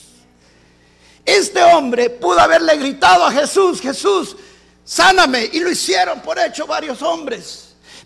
Este 1.24 1.62
hombre 1.62 2.09
pudo 2.11 2.38
haberle 2.38 2.77
gritado 2.77 3.24
a 3.24 3.33
Jesús, 3.33 3.81
Jesús, 3.81 4.37
sáname, 4.85 5.50
y 5.53 5.61
lo 5.61 5.70
hicieron 5.70 6.20
por 6.20 6.38
hecho 6.38 6.66
varios 6.66 7.03
hombres. 7.03 7.63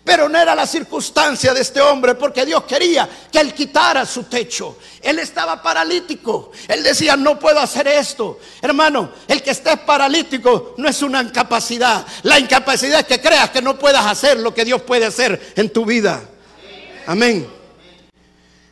Pero 0.09 0.27
no 0.27 0.39
era 0.39 0.55
la 0.55 0.65
circunstancia 0.65 1.53
de 1.53 1.61
este 1.61 1.79
hombre 1.79 2.15
porque 2.15 2.43
Dios 2.43 2.63
quería 2.63 3.07
que 3.31 3.39
él 3.39 3.53
quitara 3.53 4.07
su 4.07 4.23
techo. 4.23 4.79
Él 5.03 5.19
estaba 5.19 5.61
paralítico. 5.61 6.51
Él 6.67 6.81
decía, 6.81 7.15
no 7.15 7.37
puedo 7.37 7.59
hacer 7.59 7.87
esto. 7.87 8.39
Hermano, 8.59 9.11
el 9.27 9.43
que 9.43 9.51
estés 9.51 9.77
paralítico 9.81 10.73
no 10.77 10.89
es 10.89 11.03
una 11.03 11.21
incapacidad. 11.21 12.03
La 12.23 12.39
incapacidad 12.39 13.01
es 13.01 13.05
que 13.05 13.21
creas 13.21 13.51
que 13.51 13.61
no 13.61 13.77
puedas 13.77 14.03
hacer 14.03 14.39
lo 14.39 14.51
que 14.51 14.65
Dios 14.65 14.81
puede 14.81 15.05
hacer 15.05 15.53
en 15.55 15.69
tu 15.69 15.85
vida. 15.85 16.23
Amén. 17.05 17.47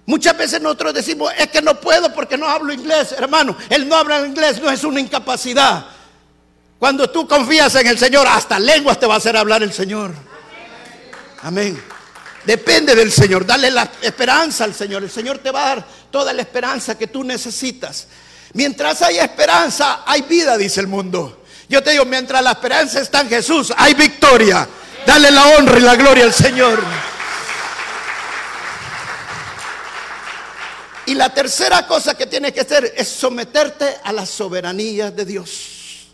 Muchas 0.07 0.35
veces 0.35 0.59
nosotros 0.59 0.95
decimos, 0.95 1.31
es 1.37 1.49
que 1.49 1.61
no 1.61 1.79
puedo 1.79 2.11
porque 2.15 2.35
no 2.35 2.47
hablo 2.47 2.73
inglés. 2.73 3.11
Hermano, 3.11 3.55
el 3.69 3.87
no 3.87 3.95
hablar 3.95 4.25
inglés 4.25 4.59
no 4.59 4.71
es 4.71 4.83
una 4.83 4.99
incapacidad. 4.99 5.85
Cuando 6.79 7.07
tú 7.11 7.27
confías 7.27 7.75
en 7.75 7.85
el 7.85 7.99
Señor, 7.99 8.25
hasta 8.27 8.57
lenguas 8.57 8.99
te 8.99 9.05
va 9.05 9.13
a 9.13 9.17
hacer 9.17 9.37
hablar 9.37 9.61
el 9.61 9.71
Señor. 9.71 10.25
Amén. 11.43 11.81
Depende 12.45 12.95
del 12.95 13.11
Señor. 13.11 13.45
Dale 13.45 13.69
la 13.69 13.91
esperanza 14.01 14.63
al 14.63 14.73
Señor. 14.73 15.03
El 15.03 15.11
Señor 15.11 15.39
te 15.39 15.51
va 15.51 15.63
a 15.63 15.75
dar 15.75 15.87
toda 16.09 16.33
la 16.33 16.41
esperanza 16.41 16.97
que 16.97 17.07
tú 17.07 17.23
necesitas. 17.23 18.07
Mientras 18.53 19.01
hay 19.01 19.19
esperanza, 19.19 20.03
hay 20.05 20.21
vida, 20.21 20.57
dice 20.57 20.79
el 20.79 20.87
mundo. 20.87 21.43
Yo 21.69 21.83
te 21.83 21.91
digo, 21.91 22.05
mientras 22.05 22.41
la 22.41 22.51
esperanza 22.51 23.01
está 23.01 23.21
en 23.21 23.29
Jesús, 23.29 23.73
hay 23.75 23.93
victoria. 23.93 24.67
Dale 25.05 25.31
la 25.31 25.45
honra 25.47 25.77
y 25.77 25.81
la 25.81 25.95
gloria 25.95 26.23
al 26.23 26.33
Señor. 26.33 26.81
Y 31.05 31.15
la 31.15 31.33
tercera 31.33 31.87
cosa 31.87 32.15
que 32.15 32.25
tienes 32.25 32.51
que 32.51 32.61
hacer 32.61 32.93
es 32.95 33.07
someterte 33.07 33.97
a 34.03 34.11
la 34.11 34.25
soberanía 34.25 35.11
de 35.11 35.23
Dios. 35.23 36.07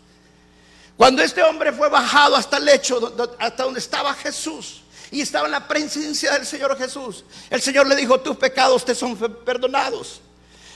Cuando 0.96 1.22
este 1.22 1.42
hombre 1.42 1.72
fue 1.72 1.88
bajado 1.88 2.36
hasta 2.36 2.58
el 2.58 2.64
lecho, 2.64 3.12
hasta 3.40 3.64
donde 3.64 3.80
estaba 3.80 4.14
Jesús, 4.14 4.83
y 5.14 5.20
estaba 5.20 5.46
en 5.46 5.52
la 5.52 5.68
presencia 5.68 6.32
del 6.32 6.44
Señor 6.44 6.76
Jesús. 6.76 7.24
El 7.48 7.62
Señor 7.62 7.86
le 7.86 7.94
dijo, 7.94 8.18
tus 8.18 8.36
pecados 8.36 8.84
te 8.84 8.96
son 8.96 9.16
perdonados. 9.16 10.20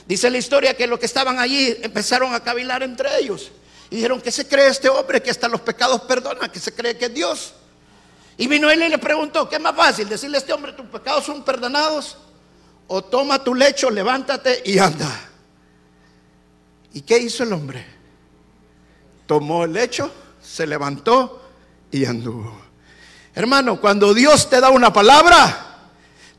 Dice 0.06 0.30
la 0.30 0.38
historia 0.38 0.76
que 0.76 0.86
los 0.86 1.00
que 1.00 1.06
estaban 1.06 1.40
allí 1.40 1.76
empezaron 1.82 2.32
a 2.32 2.38
cavilar 2.38 2.84
entre 2.84 3.18
ellos. 3.18 3.50
Y 3.90 3.96
dijeron, 3.96 4.20
¿qué 4.20 4.30
se 4.30 4.46
cree 4.46 4.68
este 4.68 4.88
hombre 4.88 5.20
que 5.20 5.30
hasta 5.30 5.48
los 5.48 5.60
pecados 5.60 6.02
perdona? 6.02 6.52
Que 6.52 6.60
se 6.60 6.72
cree 6.72 6.96
que 6.96 7.06
es 7.06 7.14
Dios. 7.14 7.52
Y 8.36 8.46
vino 8.46 8.70
él 8.70 8.80
y 8.80 8.88
le 8.88 8.98
preguntó, 8.98 9.48
¿qué 9.48 9.56
es 9.56 9.60
más 9.60 9.74
fácil? 9.74 10.08
Decirle 10.08 10.36
a 10.36 10.40
este 10.40 10.52
hombre, 10.52 10.72
tus 10.72 10.86
pecados 10.86 11.24
son 11.24 11.44
perdonados. 11.44 12.16
O 12.86 13.02
toma 13.02 13.42
tu 13.42 13.56
lecho, 13.56 13.90
levántate 13.90 14.62
y 14.64 14.78
anda. 14.78 15.30
¿Y 16.92 17.00
qué 17.00 17.18
hizo 17.18 17.42
el 17.42 17.52
hombre? 17.52 17.84
Tomó 19.26 19.64
el 19.64 19.72
lecho, 19.72 20.12
se 20.40 20.64
levantó 20.64 21.42
y 21.90 22.04
anduvo. 22.04 22.67
Hermano, 23.38 23.80
cuando 23.80 24.14
Dios 24.14 24.50
te 24.50 24.60
da 24.60 24.68
una 24.70 24.92
palabra, 24.92 25.76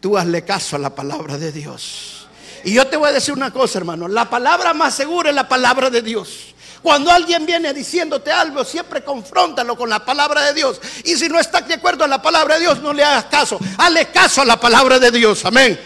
tú 0.02 0.18
hazle 0.18 0.44
caso 0.44 0.76
a 0.76 0.80
la 0.80 0.94
palabra 0.94 1.38
de 1.38 1.54
Dios. 1.54 2.28
Y 2.66 2.74
yo 2.74 2.86
te 2.88 2.98
voy 2.98 3.08
a 3.08 3.14
decir 3.14 3.34
una 3.34 3.54
cosa, 3.54 3.80
hermano, 3.80 4.10
la 4.10 4.30
palabra 4.30 4.74
más 4.74 4.96
segura 4.96 5.30
es 5.30 5.36
la 5.38 5.48
palabra 5.48 5.90
de 5.90 6.02
Dios. 6.02 6.54
Cuando 6.84 7.10
alguien 7.10 7.46
viene 7.46 7.74
diciéndote 7.74 8.34
algo, 8.34 8.66
siempre 8.66 9.02
confróntalo 9.02 9.78
con 9.78 9.90
la 9.90 10.04
palabra 10.04 10.42
de 10.42 10.54
Dios. 10.54 10.82
Y 11.06 11.16
si 11.16 11.30
no 11.30 11.40
estás 11.40 11.66
de 11.70 11.76
acuerdo 11.76 12.04
a 12.04 12.08
la 12.10 12.22
palabra 12.22 12.56
de 12.56 12.64
Dios, 12.64 12.82
no 12.82 12.92
le 12.92 13.02
hagas 13.02 13.28
caso. 13.32 13.58
Hazle 13.78 14.08
caso 14.08 14.42
a 14.42 14.46
la 14.46 14.60
palabra 14.60 15.00
de 15.00 15.10
Dios. 15.10 15.46
Amén. 15.46 15.80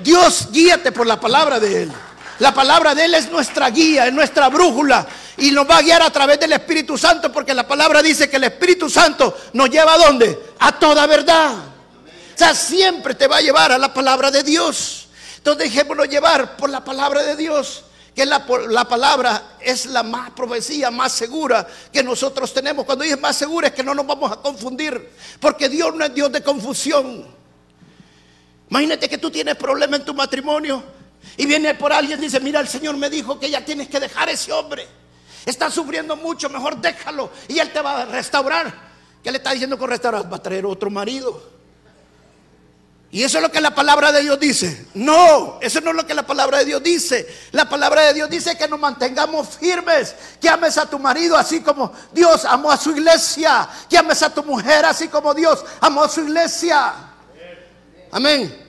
Dios 0.00 0.48
guíate 0.50 0.90
por 0.90 1.06
la 1.06 1.20
palabra 1.20 1.60
de 1.60 1.84
Él. 1.84 1.92
La 2.38 2.54
palabra 2.54 2.94
de 2.94 3.04
Él 3.04 3.14
es 3.14 3.30
nuestra 3.30 3.68
guía, 3.70 4.06
es 4.06 4.12
nuestra 4.12 4.48
brújula. 4.48 5.06
Y 5.38 5.50
nos 5.50 5.68
va 5.68 5.78
a 5.78 5.82
guiar 5.82 6.02
a 6.02 6.10
través 6.10 6.38
del 6.38 6.52
Espíritu 6.52 6.96
Santo, 6.96 7.32
porque 7.32 7.54
la 7.54 7.66
palabra 7.66 8.02
dice 8.02 8.30
que 8.30 8.36
el 8.36 8.44
Espíritu 8.44 8.88
Santo 8.88 9.36
nos 9.54 9.68
lleva 9.70 9.94
a 9.94 9.98
dónde? 9.98 10.38
A 10.60 10.78
toda 10.78 11.06
verdad. 11.06 11.54
O 11.54 12.38
sea, 12.38 12.54
siempre 12.54 13.14
te 13.14 13.26
va 13.26 13.38
a 13.38 13.40
llevar 13.40 13.72
a 13.72 13.78
la 13.78 13.92
palabra 13.92 14.30
de 14.30 14.42
Dios. 14.42 15.08
Entonces 15.36 15.64
dejémonos 15.64 16.08
llevar 16.08 16.56
por 16.56 16.70
la 16.70 16.84
palabra 16.84 17.22
de 17.22 17.36
Dios 17.36 17.84
que 18.14 18.26
la, 18.26 18.44
la, 18.68 18.84
palabra 18.84 19.56
es 19.60 19.86
la 19.86 20.02
más 20.02 20.30
profecía 20.30 20.90
más 20.90 21.12
segura 21.12 21.66
que 21.92 22.02
nosotros 22.02 22.52
tenemos. 22.52 22.84
Cuando 22.84 23.04
dice 23.04 23.16
más 23.16 23.36
segura 23.36 23.68
es 23.68 23.74
que 23.74 23.84
no 23.84 23.94
nos 23.94 24.06
vamos 24.06 24.32
a 24.32 24.36
confundir, 24.36 25.10
porque 25.40 25.68
Dios 25.68 25.94
no 25.94 26.04
es 26.04 26.12
Dios 26.12 26.30
de 26.32 26.42
confusión. 26.42 27.26
Imagínate 28.70 29.08
que 29.08 29.18
tú 29.18 29.30
tienes 29.30 29.54
problema 29.54 29.96
en 29.96 30.04
tu 30.04 30.14
matrimonio 30.14 30.97
y 31.36 31.46
viene 31.46 31.74
por 31.74 31.92
alguien 31.92 32.18
y 32.18 32.22
dice, 32.22 32.40
mira, 32.40 32.60
el 32.60 32.68
Señor 32.68 32.96
me 32.96 33.08
dijo 33.08 33.38
que 33.38 33.50
ya 33.50 33.64
tienes 33.64 33.88
que 33.88 34.00
dejar 34.00 34.28
a 34.28 34.32
ese 34.32 34.52
hombre. 34.52 34.86
Está 35.46 35.70
sufriendo 35.70 36.16
mucho, 36.16 36.50
mejor 36.50 36.80
déjalo 36.80 37.30
y 37.48 37.58
él 37.58 37.72
te 37.72 37.80
va 37.80 38.02
a 38.02 38.04
restaurar. 38.06 38.88
¿Qué 39.22 39.30
le 39.30 39.38
está 39.38 39.52
diciendo 39.52 39.78
con 39.78 39.88
restaurar? 39.88 40.30
Va 40.30 40.36
a 40.36 40.42
traer 40.42 40.66
otro 40.66 40.90
marido. 40.90 41.58
Y 43.10 43.22
eso 43.22 43.38
es 43.38 43.42
lo 43.42 43.50
que 43.50 43.60
la 43.60 43.74
palabra 43.74 44.12
de 44.12 44.20
Dios 44.20 44.38
dice. 44.38 44.86
No, 44.92 45.58
eso 45.62 45.80
no 45.80 45.90
es 45.90 45.96
lo 45.96 46.06
que 46.06 46.12
la 46.12 46.26
palabra 46.26 46.58
de 46.58 46.66
Dios 46.66 46.82
dice. 46.82 47.26
La 47.52 47.66
palabra 47.66 48.02
de 48.02 48.14
Dios 48.14 48.28
dice 48.28 48.58
que 48.58 48.68
nos 48.68 48.78
mantengamos 48.78 49.48
firmes, 49.56 50.14
que 50.38 50.48
ames 50.48 50.76
a 50.76 50.84
tu 50.84 50.98
marido 50.98 51.36
así 51.36 51.60
como 51.60 51.92
Dios 52.12 52.44
amó 52.44 52.70
a 52.70 52.76
su 52.76 52.90
iglesia, 52.90 53.66
que 53.88 53.96
ames 53.96 54.22
a 54.22 54.34
tu 54.34 54.42
mujer 54.42 54.84
así 54.84 55.08
como 55.08 55.32
Dios 55.32 55.64
amó 55.80 56.02
a 56.04 56.08
su 56.08 56.20
iglesia. 56.20 56.92
Amén. 58.10 58.67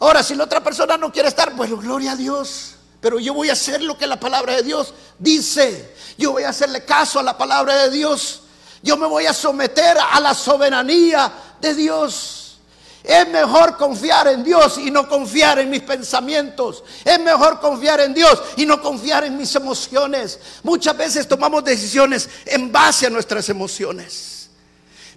Ahora, 0.00 0.22
si 0.22 0.34
la 0.34 0.44
otra 0.44 0.62
persona 0.62 0.96
no 0.96 1.12
quiere 1.12 1.28
estar, 1.28 1.54
pues 1.54 1.70
gloria 1.70 2.12
a 2.12 2.16
Dios. 2.16 2.74
Pero 3.00 3.18
yo 3.18 3.34
voy 3.34 3.50
a 3.50 3.52
hacer 3.52 3.82
lo 3.82 3.96
que 3.96 4.06
la 4.06 4.18
palabra 4.18 4.56
de 4.56 4.62
Dios 4.62 4.94
dice. 5.18 5.94
Yo 6.18 6.32
voy 6.32 6.42
a 6.42 6.50
hacerle 6.50 6.84
caso 6.84 7.18
a 7.18 7.22
la 7.22 7.36
palabra 7.36 7.84
de 7.84 7.90
Dios. 7.90 8.42
Yo 8.82 8.96
me 8.96 9.06
voy 9.06 9.26
a 9.26 9.34
someter 9.34 9.98
a 9.98 10.18
la 10.20 10.34
soberanía 10.34 11.30
de 11.60 11.74
Dios. 11.74 12.58
Es 13.02 13.28
mejor 13.28 13.76
confiar 13.76 14.28
en 14.28 14.44
Dios 14.44 14.78
y 14.78 14.90
no 14.90 15.08
confiar 15.08 15.58
en 15.58 15.70
mis 15.70 15.82
pensamientos. 15.82 16.82
Es 17.04 17.18
mejor 17.20 17.60
confiar 17.60 18.00
en 18.00 18.12
Dios 18.12 18.42
y 18.56 18.66
no 18.66 18.80
confiar 18.80 19.24
en 19.24 19.36
mis 19.36 19.54
emociones. 19.54 20.38
Muchas 20.62 20.96
veces 20.96 21.28
tomamos 21.28 21.64
decisiones 21.64 22.28
en 22.46 22.70
base 22.70 23.06
a 23.06 23.10
nuestras 23.10 23.48
emociones. 23.48 24.39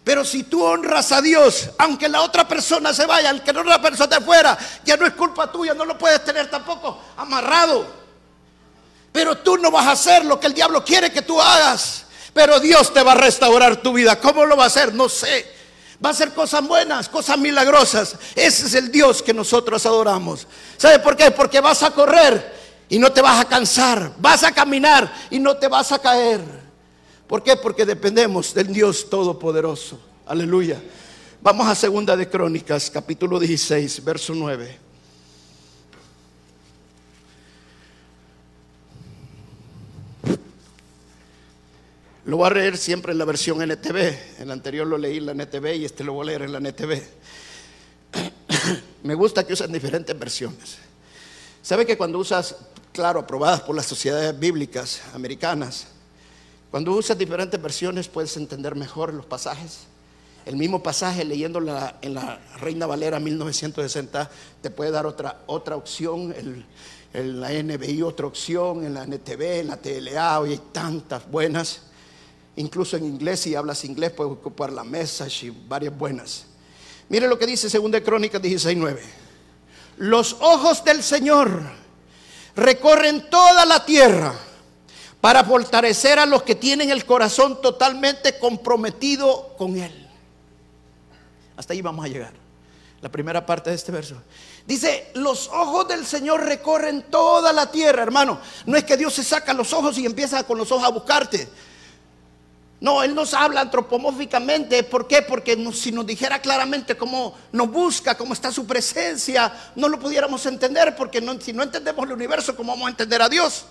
Pero 0.03 0.25
si 0.25 0.43
tú 0.43 0.63
honras 0.63 1.11
a 1.13 1.21
Dios, 1.21 1.69
aunque 1.77 2.09
la 2.09 2.21
otra 2.21 2.45
persona 2.47 2.93
se 2.93 3.05
vaya, 3.05 3.29
aunque 3.29 3.53
la 3.53 3.61
otra 3.61 3.81
persona 3.81 4.09
te 4.09 4.23
fuera, 4.23 4.57
ya 4.83 4.97
no 4.97 5.05
es 5.05 5.13
culpa 5.13 5.49
tuya, 5.49 5.73
no 5.73 5.85
lo 5.85 5.97
puedes 5.97 6.23
tener 6.25 6.49
tampoco 6.49 6.99
amarrado. 7.15 7.85
Pero 9.13 9.37
tú 9.37 9.57
no 9.57 9.71
vas 9.71 9.87
a 9.87 9.91
hacer 9.91 10.25
lo 10.25 10.39
que 10.39 10.47
el 10.47 10.53
diablo 10.53 10.83
quiere 10.83 11.11
que 11.11 11.21
tú 11.21 11.39
hagas. 11.39 12.05
Pero 12.33 12.59
Dios 12.59 12.91
te 12.93 13.01
va 13.01 13.13
a 13.13 13.15
restaurar 13.15 13.77
tu 13.77 13.93
vida. 13.93 14.19
¿Cómo 14.19 14.45
lo 14.45 14.57
va 14.57 14.65
a 14.65 14.67
hacer? 14.67 14.93
No 14.93 15.07
sé. 15.07 15.53
Va 16.03 16.09
a 16.09 16.11
hacer 16.11 16.33
cosas 16.33 16.67
buenas, 16.67 17.07
cosas 17.07 17.37
milagrosas. 17.37 18.15
Ese 18.35 18.65
es 18.65 18.73
el 18.73 18.91
Dios 18.91 19.21
que 19.21 19.33
nosotros 19.33 19.85
adoramos. 19.85 20.47
¿Sabe 20.75 20.99
por 20.99 21.15
qué? 21.15 21.31
Porque 21.31 21.61
vas 21.61 21.81
a 21.83 21.91
correr 21.91 22.53
y 22.89 22.99
no 22.99 23.11
te 23.11 23.21
vas 23.21 23.39
a 23.39 23.47
cansar. 23.47 24.11
Vas 24.17 24.43
a 24.43 24.51
caminar 24.51 25.13
y 25.29 25.39
no 25.39 25.55
te 25.55 25.69
vas 25.69 25.91
a 25.93 25.99
caer. 25.99 26.62
¿Por 27.27 27.41
qué? 27.41 27.55
Porque 27.55 27.85
dependemos 27.85 28.53
del 28.53 28.73
Dios 28.73 29.09
Todopoderoso. 29.09 29.99
Aleluya. 30.25 30.81
Vamos 31.41 31.67
a 31.67 31.75
segunda 31.75 32.15
de 32.15 32.29
Crónicas, 32.29 32.89
capítulo 32.89 33.39
16, 33.39 34.03
verso 34.03 34.33
9. 34.33 34.79
Lo 42.25 42.37
voy 42.37 42.47
a 42.47 42.53
leer 42.53 42.77
siempre 42.77 43.11
en 43.11 43.17
la 43.17 43.25
versión 43.25 43.61
NTV. 43.61 44.39
El 44.39 44.51
anterior 44.51 44.87
lo 44.87 44.97
leí 44.97 45.17
en 45.17 45.25
la 45.25 45.33
NTV 45.33 45.75
y 45.75 45.85
este 45.85 46.03
lo 46.03 46.13
voy 46.13 46.23
a 46.23 46.27
leer 46.27 46.43
en 46.43 46.53
la 46.53 46.59
NTV. 46.59 47.01
Me 49.03 49.13
gusta 49.13 49.45
que 49.45 49.53
usen 49.53 49.71
diferentes 49.71 50.17
versiones. 50.17 50.77
¿Sabe 51.61 51.85
que 51.85 51.97
cuando 51.97 52.19
usas, 52.19 52.55
claro, 52.93 53.19
aprobadas 53.19 53.61
por 53.61 53.75
las 53.75 53.85
sociedades 53.85 54.37
bíblicas 54.39 55.01
americanas, 55.13 55.87
cuando 56.73 56.91
usas 56.93 57.15
diferentes 57.15 57.61
versiones 57.61 58.07
puedes 58.07 58.35
entender 58.35 58.73
mejor 58.73 59.13
los 59.13 59.27
pasajes. 59.27 59.81
El 60.43 60.55
mismo 60.55 60.81
pasaje 60.81 61.23
leyendo 61.23 61.59
en 62.01 62.15
la 62.15 62.39
Reina 62.59 62.87
Valera 62.87 63.19
1960 63.19 64.31
te 64.59 64.71
puede 64.71 64.89
dar 64.89 65.05
otra, 65.05 65.43
otra 65.45 65.75
opción, 65.75 66.33
en 67.13 67.39
la 67.39 67.51
NBI 67.51 68.01
otra 68.01 68.25
opción, 68.25 68.83
en 68.83 68.95
la 68.95 69.03
NTV, 69.05 69.59
en 69.59 69.67
la 69.67 69.77
TLA, 69.77 70.39
hoy 70.39 70.53
hay 70.53 70.61
tantas 70.71 71.29
buenas. 71.29 71.81
Incluso 72.55 72.97
en 72.97 73.05
inglés, 73.05 73.41
si 73.41 73.53
hablas 73.53 73.85
inglés, 73.85 74.09
puedes 74.09 74.33
ocupar 74.33 74.73
la 74.73 74.83
mesa 74.83 75.27
y 75.43 75.51
varias 75.51 75.95
buenas. 75.95 76.47
Mire 77.07 77.27
lo 77.27 77.37
que 77.37 77.45
dice 77.45 77.69
2 77.69 78.01
Crónicas 78.01 78.41
16:9. 78.41 78.99
Los 79.97 80.37
ojos 80.39 80.83
del 80.83 81.03
Señor 81.03 81.61
recorren 82.55 83.29
toda 83.29 83.63
la 83.63 83.85
tierra 83.85 84.33
para 85.23 85.45
fortalecer 85.45 86.19
a 86.19 86.25
los 86.25 86.43
que 86.43 86.53
tienen 86.53 86.89
el 86.89 87.05
corazón 87.05 87.61
totalmente 87.61 88.37
comprometido 88.39 89.55
con 89.57 89.77
Él. 89.77 90.09
Hasta 91.55 91.71
ahí 91.71 91.81
vamos 91.81 92.03
a 92.03 92.09
llegar. 92.09 92.33
La 92.99 93.09
primera 93.09 93.45
parte 93.45 93.69
de 93.69 93.77
este 93.77 93.93
verso. 93.93 94.21
Dice, 94.67 95.11
los 95.13 95.47
ojos 95.47 95.87
del 95.87 96.05
Señor 96.05 96.43
recorren 96.43 97.03
toda 97.03 97.53
la 97.53 97.71
tierra, 97.71 98.03
hermano. 98.03 98.37
No 98.65 98.75
es 98.75 98.83
que 98.83 98.97
Dios 98.97 99.13
se 99.13 99.23
saca 99.23 99.53
los 99.53 99.71
ojos 99.71 99.97
y 99.97 100.05
empieza 100.05 100.43
con 100.43 100.57
los 100.57 100.69
ojos 100.73 100.83
a 100.83 100.89
buscarte. 100.89 101.47
No, 102.81 103.01
Él 103.01 103.15
nos 103.15 103.33
habla 103.33 103.61
antropomórficamente. 103.61 104.83
¿Por 104.83 105.07
qué? 105.07 105.21
Porque 105.21 105.55
si 105.71 105.93
nos 105.93 106.05
dijera 106.05 106.41
claramente 106.41 106.97
cómo 106.97 107.33
nos 107.53 107.71
busca, 107.71 108.17
cómo 108.17 108.33
está 108.33 108.51
su 108.51 108.67
presencia, 108.67 109.53
no 109.77 109.87
lo 109.87 109.97
pudiéramos 109.97 110.45
entender. 110.47 110.93
Porque 110.97 111.23
si 111.39 111.53
no 111.53 111.63
entendemos 111.63 112.05
el 112.05 112.11
universo, 112.11 112.57
¿cómo 112.57 112.73
vamos 112.73 112.87
a 112.87 112.89
entender 112.89 113.21
a 113.21 113.29
Dios? 113.29 113.67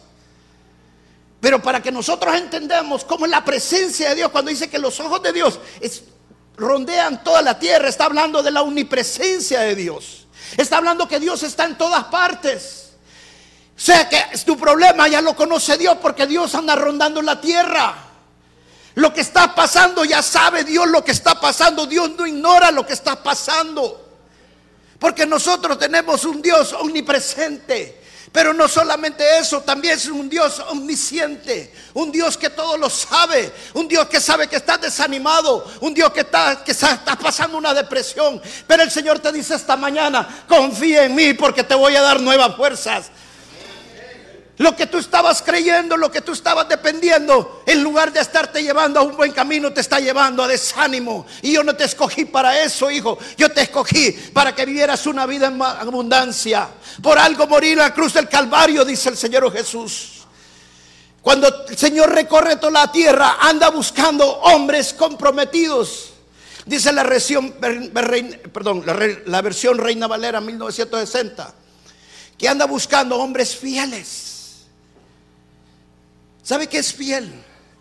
Pero 1.43 1.61
para 1.61 1.83
que 1.83 1.91
nosotros 1.91 2.37
entendamos 2.37 3.05
cómo 3.05 3.25
es 3.25 3.31
la 3.33 3.45
presencia 3.45 4.11
de 4.11 4.15
Dios, 4.15 4.31
cuando 4.31 4.53
dice 4.53 4.71
que 4.71 4.79
los 4.79 5.01
ojos 5.01 5.21
de 5.25 5.33
Dios 5.33 5.59
rondean 6.57 7.25
toda 7.25 7.43
la 7.43 7.59
tierra, 7.59 7.89
está 7.89 8.05
hablando 8.05 8.45
de 8.45 8.53
la 8.53 8.63
omnipresencia 8.63 9.59
de 9.59 9.75
Dios. 9.75 10.29
Está 10.57 10.77
hablando 10.77 11.09
que 11.09 11.19
Dios 11.19 11.43
está 11.43 11.65
en 11.65 11.77
todas 11.77 12.05
partes. 12.05 12.93
O 13.77 13.81
sea 13.81 14.09
que 14.09 14.25
tu 14.47 14.57
problema 14.57 15.09
ya 15.09 15.21
lo 15.21 15.35
conoce 15.35 15.77
Dios 15.77 15.97
porque 16.01 16.29
Dios 16.29 16.55
anda 16.55 16.77
rondando 16.77 17.21
la 17.21 17.41
tierra. 17.41 17.93
Lo 18.95 19.13
que 19.13 19.23
está 19.23 19.53
pasando 19.53 20.05
ya 20.05 20.23
sabe 20.23 20.63
Dios 20.63 20.87
lo 20.91 21.03
que 21.03 21.11
está 21.11 21.41
pasando. 21.41 21.87
Dios 21.87 22.13
no 22.17 22.25
ignora 22.25 22.71
lo 22.71 22.87
que 22.87 22.93
está 22.93 23.21
pasando. 23.21 24.01
Porque 24.97 25.27
nosotros 25.27 25.77
tenemos 25.77 26.25
un 26.25 26.41
Dios 26.41 26.73
omnipresente. 26.75 28.02
Pero 28.33 28.55
no 28.55 28.67
solamente 28.67 29.23
eso, 29.39 29.61
también 29.61 29.95
es 29.95 30.07
un 30.07 30.27
Dios 30.27 30.59
omnisciente, 30.71 31.71
un 31.93 32.11
Dios 32.11 32.39
que 32.39 32.49
todo 32.49 32.79
lo 32.79 32.89
sabe, 32.89 33.53
un 33.75 33.87
Dios 33.87 34.09
que 34.09 34.21
sabe 34.21 34.49
que 34.49 34.57
estás 34.57 34.81
desanimado, 34.81 35.71
un 35.81 35.93
Dios 35.93 36.11
que 36.13 36.21
está, 36.21 36.65
que 36.65 36.73
está 36.73 36.99
pasando 37.21 37.59
una 37.59 37.75
depresión. 37.75 38.41
Pero 38.67 38.83
el 38.85 38.91
Señor 38.91 39.19
te 39.19 39.31
dice 39.33 39.55
esta 39.55 39.77
mañana, 39.77 40.45
confía 40.49 41.05
en 41.05 41.15
mí 41.15 41.35
porque 41.35 41.63
te 41.63 41.75
voy 41.75 41.95
a 41.95 42.01
dar 42.01 42.21
nuevas 42.21 42.57
fuerzas. 42.57 43.11
Lo 44.59 44.77
que 44.77 44.87
tú 44.87 44.99
estabas 44.99 45.43
creyendo, 45.43 45.97
lo 45.97 46.11
que 46.11 46.21
tú 46.21 46.33
estabas 46.33 46.69
dependiendo, 46.69 47.63
en 47.67 47.83
lugar 47.83 48.13
de 48.13 48.21
estarte 48.21 48.63
llevando 48.63 49.01
a 49.01 49.03
un 49.03 49.17
buen 49.17 49.33
camino, 49.33 49.73
te 49.73 49.81
está 49.81 49.99
llevando 49.99 50.43
a 50.43 50.49
desánimo. 50.49 51.27
Y 51.41 51.53
yo 51.53 51.65
no 51.65 51.75
te 51.75 51.85
escogí 51.85 52.27
para 52.27 52.63
eso, 52.63 52.91
hijo. 52.91 53.19
Yo 53.37 53.51
te 53.51 53.63
escogí 53.63 54.13
para 54.33 54.55
que 54.55 54.67
vivieras 54.67 55.07
una 55.07 55.27
vida 55.27 55.47
en 55.47 55.61
abundancia. 55.63 56.69
Por 57.03 57.19
algo 57.19 57.47
morir 57.47 57.73
en 57.73 57.79
la 57.79 57.95
cruz 57.95 58.13
del 58.13 58.29
Calvario, 58.29 58.85
dice 58.85 59.09
el 59.09 59.17
Señor 59.17 59.51
Jesús. 59.53 60.23
Cuando 61.23 61.67
el 61.69 61.79
Señor 61.79 62.13
recorre 62.13 62.57
toda 62.57 62.73
la 62.73 62.93
tierra, 62.93 63.39
anda 63.41 63.71
buscando 63.71 64.29
hombres 64.29 64.93
comprometidos. 64.93 66.11
Dice 66.67 66.93
la 66.93 67.05
versión, 67.05 67.53
perdón, 68.53 68.85
la, 69.27 69.41
versión 69.41 69.79
Reina 69.79 70.07
Valera 70.07 70.41
1960, 70.41 71.55
que 72.37 72.49
anda 72.49 72.67
buscando 72.67 73.17
hombres 73.17 73.57
fieles. 73.57 74.32
¿Sabe 76.43 76.67
qué 76.67 76.79
es 76.79 76.93
fiel? 76.93 77.33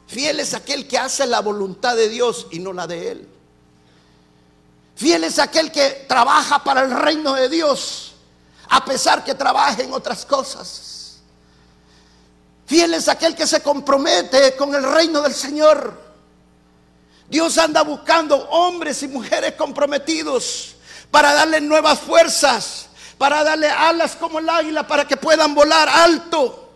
Fiel 0.07 0.39
es 0.39 0.53
aquel 0.53 0.87
que 0.87 0.97
hace 0.97 1.25
la 1.25 1.39
voluntad 1.39 1.95
de 1.95 2.09
Dios 2.09 2.47
y 2.51 2.59
no 2.59 2.73
la 2.73 2.85
de 2.85 3.11
Él. 3.11 3.29
Fiel 4.95 5.23
es 5.23 5.39
aquel 5.39 5.71
que 5.71 6.05
trabaja 6.07 6.63
para 6.63 6.81
el 6.81 6.91
reino 6.91 7.33
de 7.33 7.49
Dios, 7.49 8.13
a 8.69 8.85
pesar 8.85 9.23
que 9.23 9.33
trabaje 9.33 9.83
en 9.83 9.93
otras 9.93 10.25
cosas. 10.25 11.21
Fiel 12.67 12.93
es 12.93 13.07
aquel 13.07 13.35
que 13.35 13.47
se 13.47 13.61
compromete 13.61 14.55
con 14.55 14.75
el 14.75 14.83
reino 14.83 15.21
del 15.21 15.33
Señor. 15.33 15.99
Dios 17.27 17.57
anda 17.57 17.81
buscando 17.81 18.37
hombres 18.49 19.01
y 19.03 19.07
mujeres 19.07 19.53
comprometidos 19.53 20.75
para 21.09 21.33
darle 21.33 21.61
nuevas 21.61 21.99
fuerzas, 21.99 22.87
para 23.17 23.43
darle 23.43 23.69
alas 23.69 24.15
como 24.15 24.39
el 24.39 24.49
águila, 24.49 24.85
para 24.85 25.07
que 25.07 25.17
puedan 25.17 25.55
volar 25.55 25.89
alto, 25.89 26.70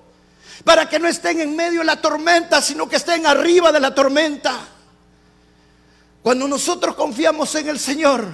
para 0.65 0.89
que 0.89 0.99
no 0.99 1.08
estén 1.08 1.39
en 1.39 1.56
medio 1.56 1.82
de 1.82 1.86
la 1.86 2.01
tormenta, 2.01 2.60
sino 2.60 2.89
que 2.89 2.95
estén 2.95 3.25
arriba 3.28 3.71
de 3.71 3.80
la 3.80 3.93
tormenta. 3.93 4.67
Cuando 6.23 6.47
nosotros 6.47 6.95
confiamos 6.95 7.54
en 7.54 7.69
el 7.69 7.80
Señor, 7.80 8.25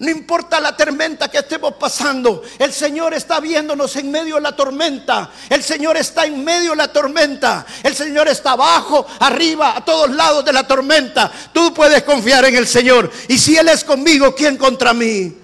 no 0.00 0.10
importa 0.10 0.60
la 0.60 0.76
tormenta 0.76 1.28
que 1.28 1.38
estemos 1.38 1.72
pasando, 1.80 2.42
el 2.58 2.74
Señor 2.74 3.14
está 3.14 3.40
viéndonos 3.40 3.96
en 3.96 4.10
medio 4.10 4.34
de 4.34 4.42
la 4.42 4.54
tormenta. 4.54 5.30
El 5.48 5.62
Señor 5.62 5.96
está 5.96 6.26
en 6.26 6.44
medio 6.44 6.72
de 6.72 6.76
la 6.76 6.92
tormenta. 6.92 7.64
El 7.82 7.96
Señor 7.96 8.28
está 8.28 8.52
abajo, 8.52 9.06
arriba, 9.20 9.74
a 9.74 9.82
todos 9.82 10.10
lados 10.10 10.44
de 10.44 10.52
la 10.52 10.66
tormenta. 10.66 11.32
Tú 11.54 11.72
puedes 11.72 12.02
confiar 12.02 12.44
en 12.44 12.54
el 12.54 12.66
Señor. 12.66 13.10
Y 13.28 13.38
si 13.38 13.56
Él 13.56 13.70
es 13.70 13.82
conmigo, 13.82 14.34
¿quién 14.34 14.58
contra 14.58 14.92
mí? 14.92 15.34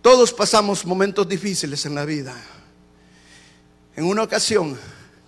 Todos 0.00 0.32
pasamos 0.32 0.86
momentos 0.86 1.28
difíciles 1.28 1.84
en 1.84 1.94
la 1.94 2.06
vida. 2.06 2.34
En 3.98 4.04
una 4.04 4.22
ocasión, 4.22 4.78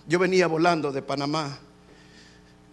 yo 0.07 0.17
venía 0.17 0.47
volando 0.47 0.93
de 0.93 1.01
Panamá. 1.01 1.59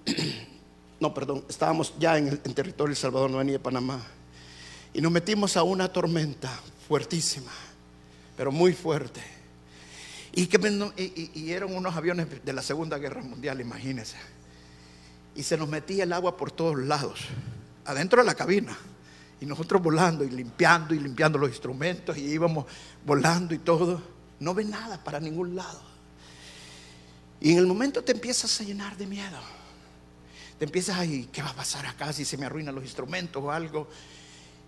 no, 1.00 1.12
perdón, 1.12 1.44
estábamos 1.48 1.92
ya 1.98 2.16
en 2.16 2.28
el 2.28 2.38
territorio 2.38 2.94
de 2.94 3.00
Salvador, 3.00 3.28
no 3.28 3.38
venía 3.38 3.54
de 3.54 3.58
Panamá. 3.58 4.00
Y 4.94 5.00
nos 5.00 5.10
metimos 5.10 5.56
a 5.56 5.64
una 5.64 5.92
tormenta 5.92 6.56
fuertísima, 6.86 7.50
pero 8.36 8.52
muy 8.52 8.74
fuerte. 8.74 9.20
Y, 10.30 10.46
que, 10.46 11.32
y, 11.34 11.50
eran 11.50 11.74
unos 11.74 11.96
aviones 11.96 12.28
de 12.44 12.52
la 12.52 12.62
Segunda 12.62 12.96
Guerra 12.98 13.20
Mundial, 13.20 13.60
imagínense. 13.60 14.18
Y 15.34 15.42
se 15.42 15.56
nos 15.56 15.68
metía 15.68 16.04
el 16.04 16.12
agua 16.12 16.36
por 16.36 16.52
todos 16.52 16.78
lados, 16.78 17.22
adentro 17.84 18.22
de 18.22 18.26
la 18.26 18.36
cabina. 18.36 18.78
Y 19.40 19.46
nosotros 19.46 19.82
volando 19.82 20.22
y 20.22 20.30
limpiando 20.30 20.94
y 20.94 21.00
limpiando 21.00 21.38
los 21.38 21.50
instrumentos 21.50 22.16
y 22.16 22.20
íbamos 22.20 22.66
volando 23.04 23.52
y 23.52 23.58
todo. 23.58 24.17
No 24.40 24.54
ve 24.54 24.64
nada 24.64 25.02
para 25.02 25.20
ningún 25.20 25.56
lado. 25.56 25.80
Y 27.40 27.52
en 27.52 27.58
el 27.58 27.66
momento 27.66 28.02
te 28.02 28.12
empiezas 28.12 28.60
a 28.60 28.64
llenar 28.64 28.96
de 28.96 29.06
miedo 29.06 29.38
te 30.58 30.64
empiezas 30.64 30.98
ahí, 30.98 31.28
¿qué 31.32 31.40
va 31.40 31.50
a 31.50 31.54
pasar 31.54 31.86
acá 31.86 32.12
si 32.12 32.24
se 32.24 32.36
me 32.36 32.44
arruinan 32.44 32.74
los 32.74 32.82
instrumentos 32.82 33.42
o 33.42 33.52
algo? 33.52 33.88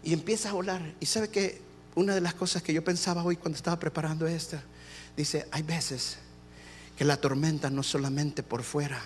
Y 0.04 0.12
empiezas 0.12 0.52
a 0.52 0.54
volar. 0.54 0.94
Y 1.00 1.06
sabe 1.06 1.28
que 1.28 1.60
una 1.96 2.14
de 2.14 2.20
las 2.20 2.34
cosas 2.34 2.62
que 2.62 2.72
yo 2.72 2.84
pensaba 2.84 3.24
hoy 3.24 3.36
cuando 3.36 3.56
estaba 3.56 3.78
preparando 3.78 4.26
esta, 4.28 4.62
dice, 5.16 5.48
hay 5.50 5.62
veces 5.62 6.18
que 6.96 7.04
la 7.04 7.16
tormenta 7.16 7.70
no 7.70 7.82
solamente 7.82 8.44
por 8.44 8.62
fuera, 8.62 9.02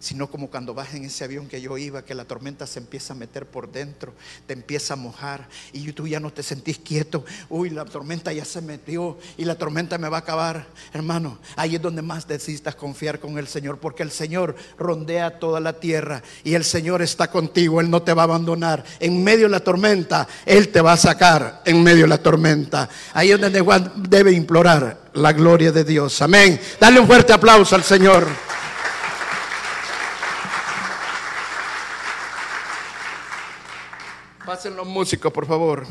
sino 0.00 0.28
como 0.28 0.48
cuando 0.48 0.74
vas 0.74 0.94
en 0.94 1.04
ese 1.04 1.24
avión 1.24 1.48
que 1.48 1.60
yo 1.60 1.76
iba, 1.78 2.04
que 2.04 2.14
la 2.14 2.24
tormenta 2.24 2.66
se 2.66 2.78
empieza 2.78 3.12
a 3.12 3.16
meter 3.16 3.46
por 3.46 3.70
dentro, 3.70 4.12
te 4.46 4.52
empieza 4.52 4.94
a 4.94 4.96
mojar 4.96 5.48
y 5.72 5.90
tú 5.92 6.06
ya 6.06 6.20
no 6.20 6.32
te 6.32 6.42
sentís 6.42 6.78
quieto. 6.78 7.24
Uy, 7.48 7.70
la 7.70 7.84
tormenta 7.84 8.32
ya 8.32 8.44
se 8.44 8.60
metió 8.60 9.18
y 9.36 9.44
la 9.44 9.56
tormenta 9.56 9.98
me 9.98 10.08
va 10.08 10.18
a 10.18 10.20
acabar. 10.20 10.66
Hermano, 10.92 11.38
ahí 11.56 11.76
es 11.76 11.82
donde 11.82 12.02
más 12.02 12.28
necesitas 12.28 12.74
confiar 12.74 13.18
con 13.20 13.38
el 13.38 13.48
Señor, 13.48 13.78
porque 13.78 14.02
el 14.02 14.10
Señor 14.10 14.54
rondea 14.78 15.38
toda 15.38 15.60
la 15.60 15.74
tierra 15.80 16.22
y 16.44 16.54
el 16.54 16.64
Señor 16.64 17.02
está 17.02 17.30
contigo, 17.30 17.80
Él 17.80 17.90
no 17.90 18.02
te 18.02 18.14
va 18.14 18.22
a 18.22 18.24
abandonar. 18.24 18.84
En 19.00 19.22
medio 19.22 19.46
de 19.46 19.50
la 19.52 19.60
tormenta, 19.60 20.28
Él 20.46 20.68
te 20.68 20.80
va 20.80 20.92
a 20.92 20.96
sacar 20.96 21.62
en 21.64 21.82
medio 21.82 22.02
de 22.02 22.08
la 22.08 22.22
tormenta. 22.22 22.88
Ahí 23.14 23.30
es 23.30 23.40
donde 23.40 23.60
Juan 23.60 23.92
debe 24.08 24.32
implorar 24.32 25.08
la 25.14 25.32
gloria 25.32 25.72
de 25.72 25.84
Dios. 25.84 26.20
Amén. 26.22 26.60
Dale 26.80 27.00
un 27.00 27.06
fuerte 27.06 27.32
aplauso 27.32 27.74
al 27.74 27.82
Señor. 27.82 28.47
Pasen 34.58 34.74
los 34.74 34.88
músicos, 34.88 35.32
por 35.32 35.46
favor. 35.46 35.86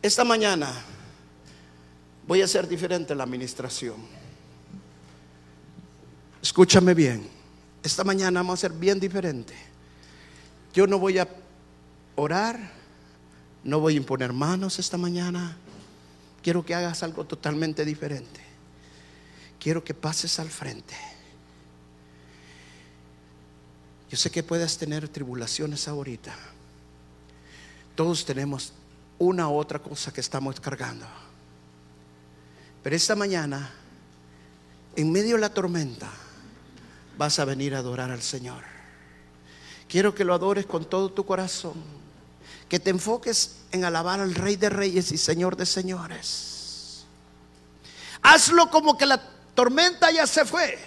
Esta 0.00 0.22
mañana 0.22 0.72
voy 2.24 2.40
a 2.40 2.44
hacer 2.44 2.68
diferente 2.68 3.16
la 3.16 3.24
administración. 3.24 3.96
Escúchame 6.40 6.94
bien. 6.94 7.28
Esta 7.82 8.04
mañana 8.04 8.38
vamos 8.38 8.60
a 8.60 8.68
ser 8.68 8.72
bien 8.74 9.00
diferente. 9.00 9.54
Yo 10.72 10.86
no 10.86 11.00
voy 11.00 11.18
a 11.18 11.26
orar, 12.14 12.60
no 13.64 13.80
voy 13.80 13.94
a 13.94 13.96
imponer 13.96 14.32
manos 14.32 14.78
esta 14.78 14.96
mañana. 14.96 15.56
Quiero 16.44 16.64
que 16.64 16.76
hagas 16.76 17.02
algo 17.02 17.24
totalmente 17.24 17.84
diferente. 17.84 18.40
Quiero 19.58 19.82
que 19.82 19.94
pases 19.94 20.38
al 20.38 20.48
frente. 20.48 20.94
Yo 24.08 24.16
sé 24.16 24.30
que 24.30 24.44
puedes 24.44 24.78
tener 24.78 25.08
tribulaciones 25.08 25.88
ahorita. 25.88 26.36
Todos 27.98 28.24
tenemos 28.24 28.72
una 29.18 29.48
u 29.48 29.56
otra 29.56 29.80
cosa 29.80 30.12
que 30.12 30.20
estamos 30.20 30.60
cargando. 30.60 31.04
Pero 32.80 32.94
esta 32.94 33.16
mañana, 33.16 33.72
en 34.94 35.10
medio 35.10 35.34
de 35.34 35.40
la 35.40 35.52
tormenta, 35.52 36.08
vas 37.16 37.40
a 37.40 37.44
venir 37.44 37.74
a 37.74 37.78
adorar 37.78 38.12
al 38.12 38.22
Señor. 38.22 38.62
Quiero 39.88 40.14
que 40.14 40.22
lo 40.22 40.32
adores 40.32 40.64
con 40.64 40.84
todo 40.84 41.10
tu 41.10 41.26
corazón. 41.26 41.74
Que 42.68 42.78
te 42.78 42.90
enfoques 42.90 43.62
en 43.72 43.84
alabar 43.84 44.20
al 44.20 44.36
Rey 44.36 44.54
de 44.54 44.70
Reyes 44.70 45.10
y 45.10 45.18
Señor 45.18 45.56
de 45.56 45.66
Señores. 45.66 47.04
Hazlo 48.22 48.70
como 48.70 48.96
que 48.96 49.06
la 49.06 49.20
tormenta 49.56 50.12
ya 50.12 50.28
se 50.28 50.44
fue. 50.44 50.78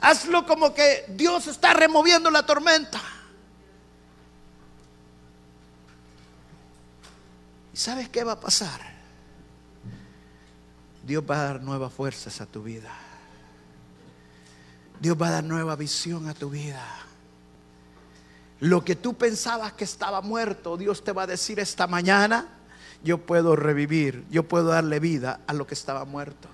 Hazlo 0.00 0.44
como 0.46 0.74
que 0.74 1.04
Dios 1.10 1.46
está 1.46 1.74
removiendo 1.74 2.28
la 2.28 2.44
tormenta. 2.44 3.00
¿Sabes 7.78 8.08
qué 8.08 8.24
va 8.24 8.32
a 8.32 8.40
pasar? 8.40 8.80
Dios 11.06 11.22
va 11.22 11.40
a 11.40 11.44
dar 11.44 11.62
nuevas 11.62 11.92
fuerzas 11.92 12.40
a 12.40 12.46
tu 12.46 12.64
vida. 12.64 12.90
Dios 15.00 15.16
va 15.16 15.28
a 15.28 15.30
dar 15.30 15.44
nueva 15.44 15.76
visión 15.76 16.28
a 16.28 16.34
tu 16.34 16.50
vida. 16.50 16.84
Lo 18.58 18.84
que 18.84 18.96
tú 18.96 19.14
pensabas 19.14 19.74
que 19.74 19.84
estaba 19.84 20.22
muerto, 20.22 20.76
Dios 20.76 21.04
te 21.04 21.12
va 21.12 21.22
a 21.22 21.26
decir 21.28 21.60
esta 21.60 21.86
mañana, 21.86 22.48
yo 23.04 23.18
puedo 23.18 23.54
revivir, 23.54 24.24
yo 24.28 24.42
puedo 24.42 24.70
darle 24.70 24.98
vida 24.98 25.38
a 25.46 25.52
lo 25.52 25.64
que 25.64 25.74
estaba 25.74 26.04
muerto. 26.04 26.48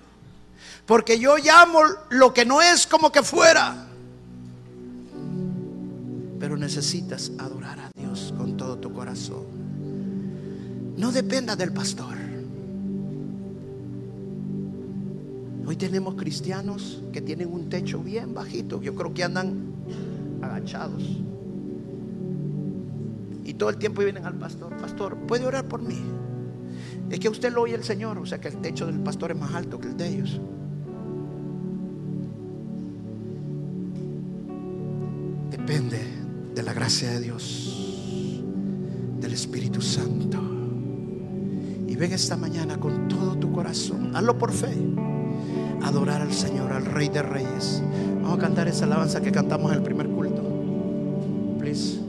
Porque 0.85 1.17
yo 1.17 1.37
llamo 1.37 1.79
lo 2.11 2.35
que 2.35 2.45
no 2.45 2.61
es 2.61 2.85
como 2.85 3.11
que 3.11 3.23
fuera. 3.23 3.87
Pero 6.39 6.55
necesitas 6.55 7.31
adorar 7.39 7.79
a 7.79 7.89
Dios 7.95 8.31
con 8.37 8.55
todo 8.55 8.77
tu 8.77 8.93
corazón. 8.93 9.64
No 10.97 11.11
dependa 11.11 11.55
del 11.55 11.71
pastor. 11.71 12.15
Hoy 15.67 15.75
tenemos 15.75 16.15
cristianos 16.15 17.01
que 17.11 17.21
tienen 17.21 17.51
un 17.51 17.69
techo 17.69 17.99
bien 17.99 18.33
bajito. 18.33 18.81
Yo 18.81 18.95
creo 18.95 19.13
que 19.13 19.23
andan 19.23 19.73
agachados. 20.41 21.03
Y 23.43 23.53
todo 23.55 23.69
el 23.69 23.77
tiempo 23.77 24.01
vienen 24.03 24.25
al 24.25 24.35
pastor. 24.35 24.77
Pastor, 24.77 25.17
¿puede 25.27 25.45
orar 25.45 25.67
por 25.67 25.81
mí? 25.81 25.99
Es 27.09 27.19
que 27.19 27.29
usted 27.29 27.51
lo 27.51 27.63
oye 27.63 27.75
el 27.75 27.83
Señor. 27.83 28.17
O 28.19 28.25
sea 28.25 28.39
que 28.39 28.47
el 28.47 28.57
techo 28.57 28.85
del 28.85 28.99
pastor 28.99 29.31
es 29.31 29.37
más 29.37 29.53
alto 29.53 29.79
que 29.79 29.87
el 29.87 29.97
de 29.97 30.07
ellos. 30.07 30.39
Depende 35.49 35.99
de 36.53 36.63
la 36.63 36.73
gracia 36.73 37.09
de 37.09 37.19
Dios, 37.21 38.43
del 39.19 39.33
Espíritu 39.33 39.81
Santo. 39.81 40.44
Ven 41.95 42.11
esta 42.11 42.35
mañana 42.35 42.77
con 42.77 43.07
todo 43.07 43.35
tu 43.37 43.51
corazón. 43.51 44.15
Hazlo 44.15 44.37
por 44.37 44.51
fe. 44.51 44.75
Adorar 45.83 46.21
al 46.21 46.33
Señor, 46.33 46.73
al 46.73 46.85
Rey 46.85 47.09
de 47.09 47.21
Reyes. 47.21 47.81
Vamos 48.21 48.37
a 48.37 48.41
cantar 48.41 48.67
esa 48.67 48.85
alabanza 48.85 49.21
que 49.21 49.31
cantamos 49.31 49.71
en 49.71 49.77
el 49.77 49.83
primer 49.83 50.07
culto. 50.07 50.41
Please. 51.59 51.99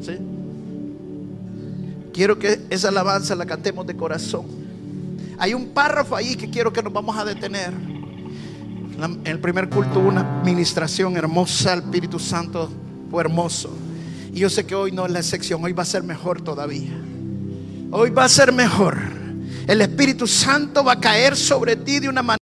¿Sí? 0.00 0.18
Quiero 2.12 2.38
que 2.38 2.60
esa 2.70 2.88
alabanza 2.88 3.34
la 3.34 3.46
cantemos 3.46 3.86
de 3.86 3.96
corazón. 3.96 4.46
Hay 5.38 5.54
un 5.54 5.68
párrafo 5.68 6.16
ahí 6.16 6.34
que 6.36 6.50
quiero 6.50 6.72
que 6.72 6.82
nos 6.82 6.92
vamos 6.92 7.16
a 7.16 7.24
detener. 7.24 7.72
En 9.02 9.26
el 9.26 9.38
primer 9.38 9.70
culto 9.70 10.00
hubo 10.00 10.08
una 10.08 10.42
ministración 10.44 11.16
hermosa, 11.16 11.72
el 11.72 11.80
Espíritu 11.80 12.18
Santo 12.18 12.68
fue 13.10 13.22
hermoso. 13.22 13.70
Y 14.32 14.40
yo 14.40 14.50
sé 14.50 14.66
que 14.66 14.74
hoy 14.74 14.92
no 14.92 15.06
es 15.06 15.12
la 15.12 15.20
excepción, 15.20 15.64
hoy 15.64 15.72
va 15.72 15.82
a 15.82 15.86
ser 15.86 16.02
mejor 16.02 16.42
todavía. 16.42 16.92
Hoy 17.90 18.10
va 18.10 18.24
a 18.24 18.28
ser 18.28 18.52
mejor. 18.52 18.98
El 19.66 19.80
Espíritu 19.80 20.26
Santo 20.26 20.82
va 20.82 20.92
a 20.92 21.00
caer 21.00 21.36
sobre 21.36 21.76
ti 21.76 22.00
de 22.00 22.08
una 22.08 22.22
manera 22.22 22.30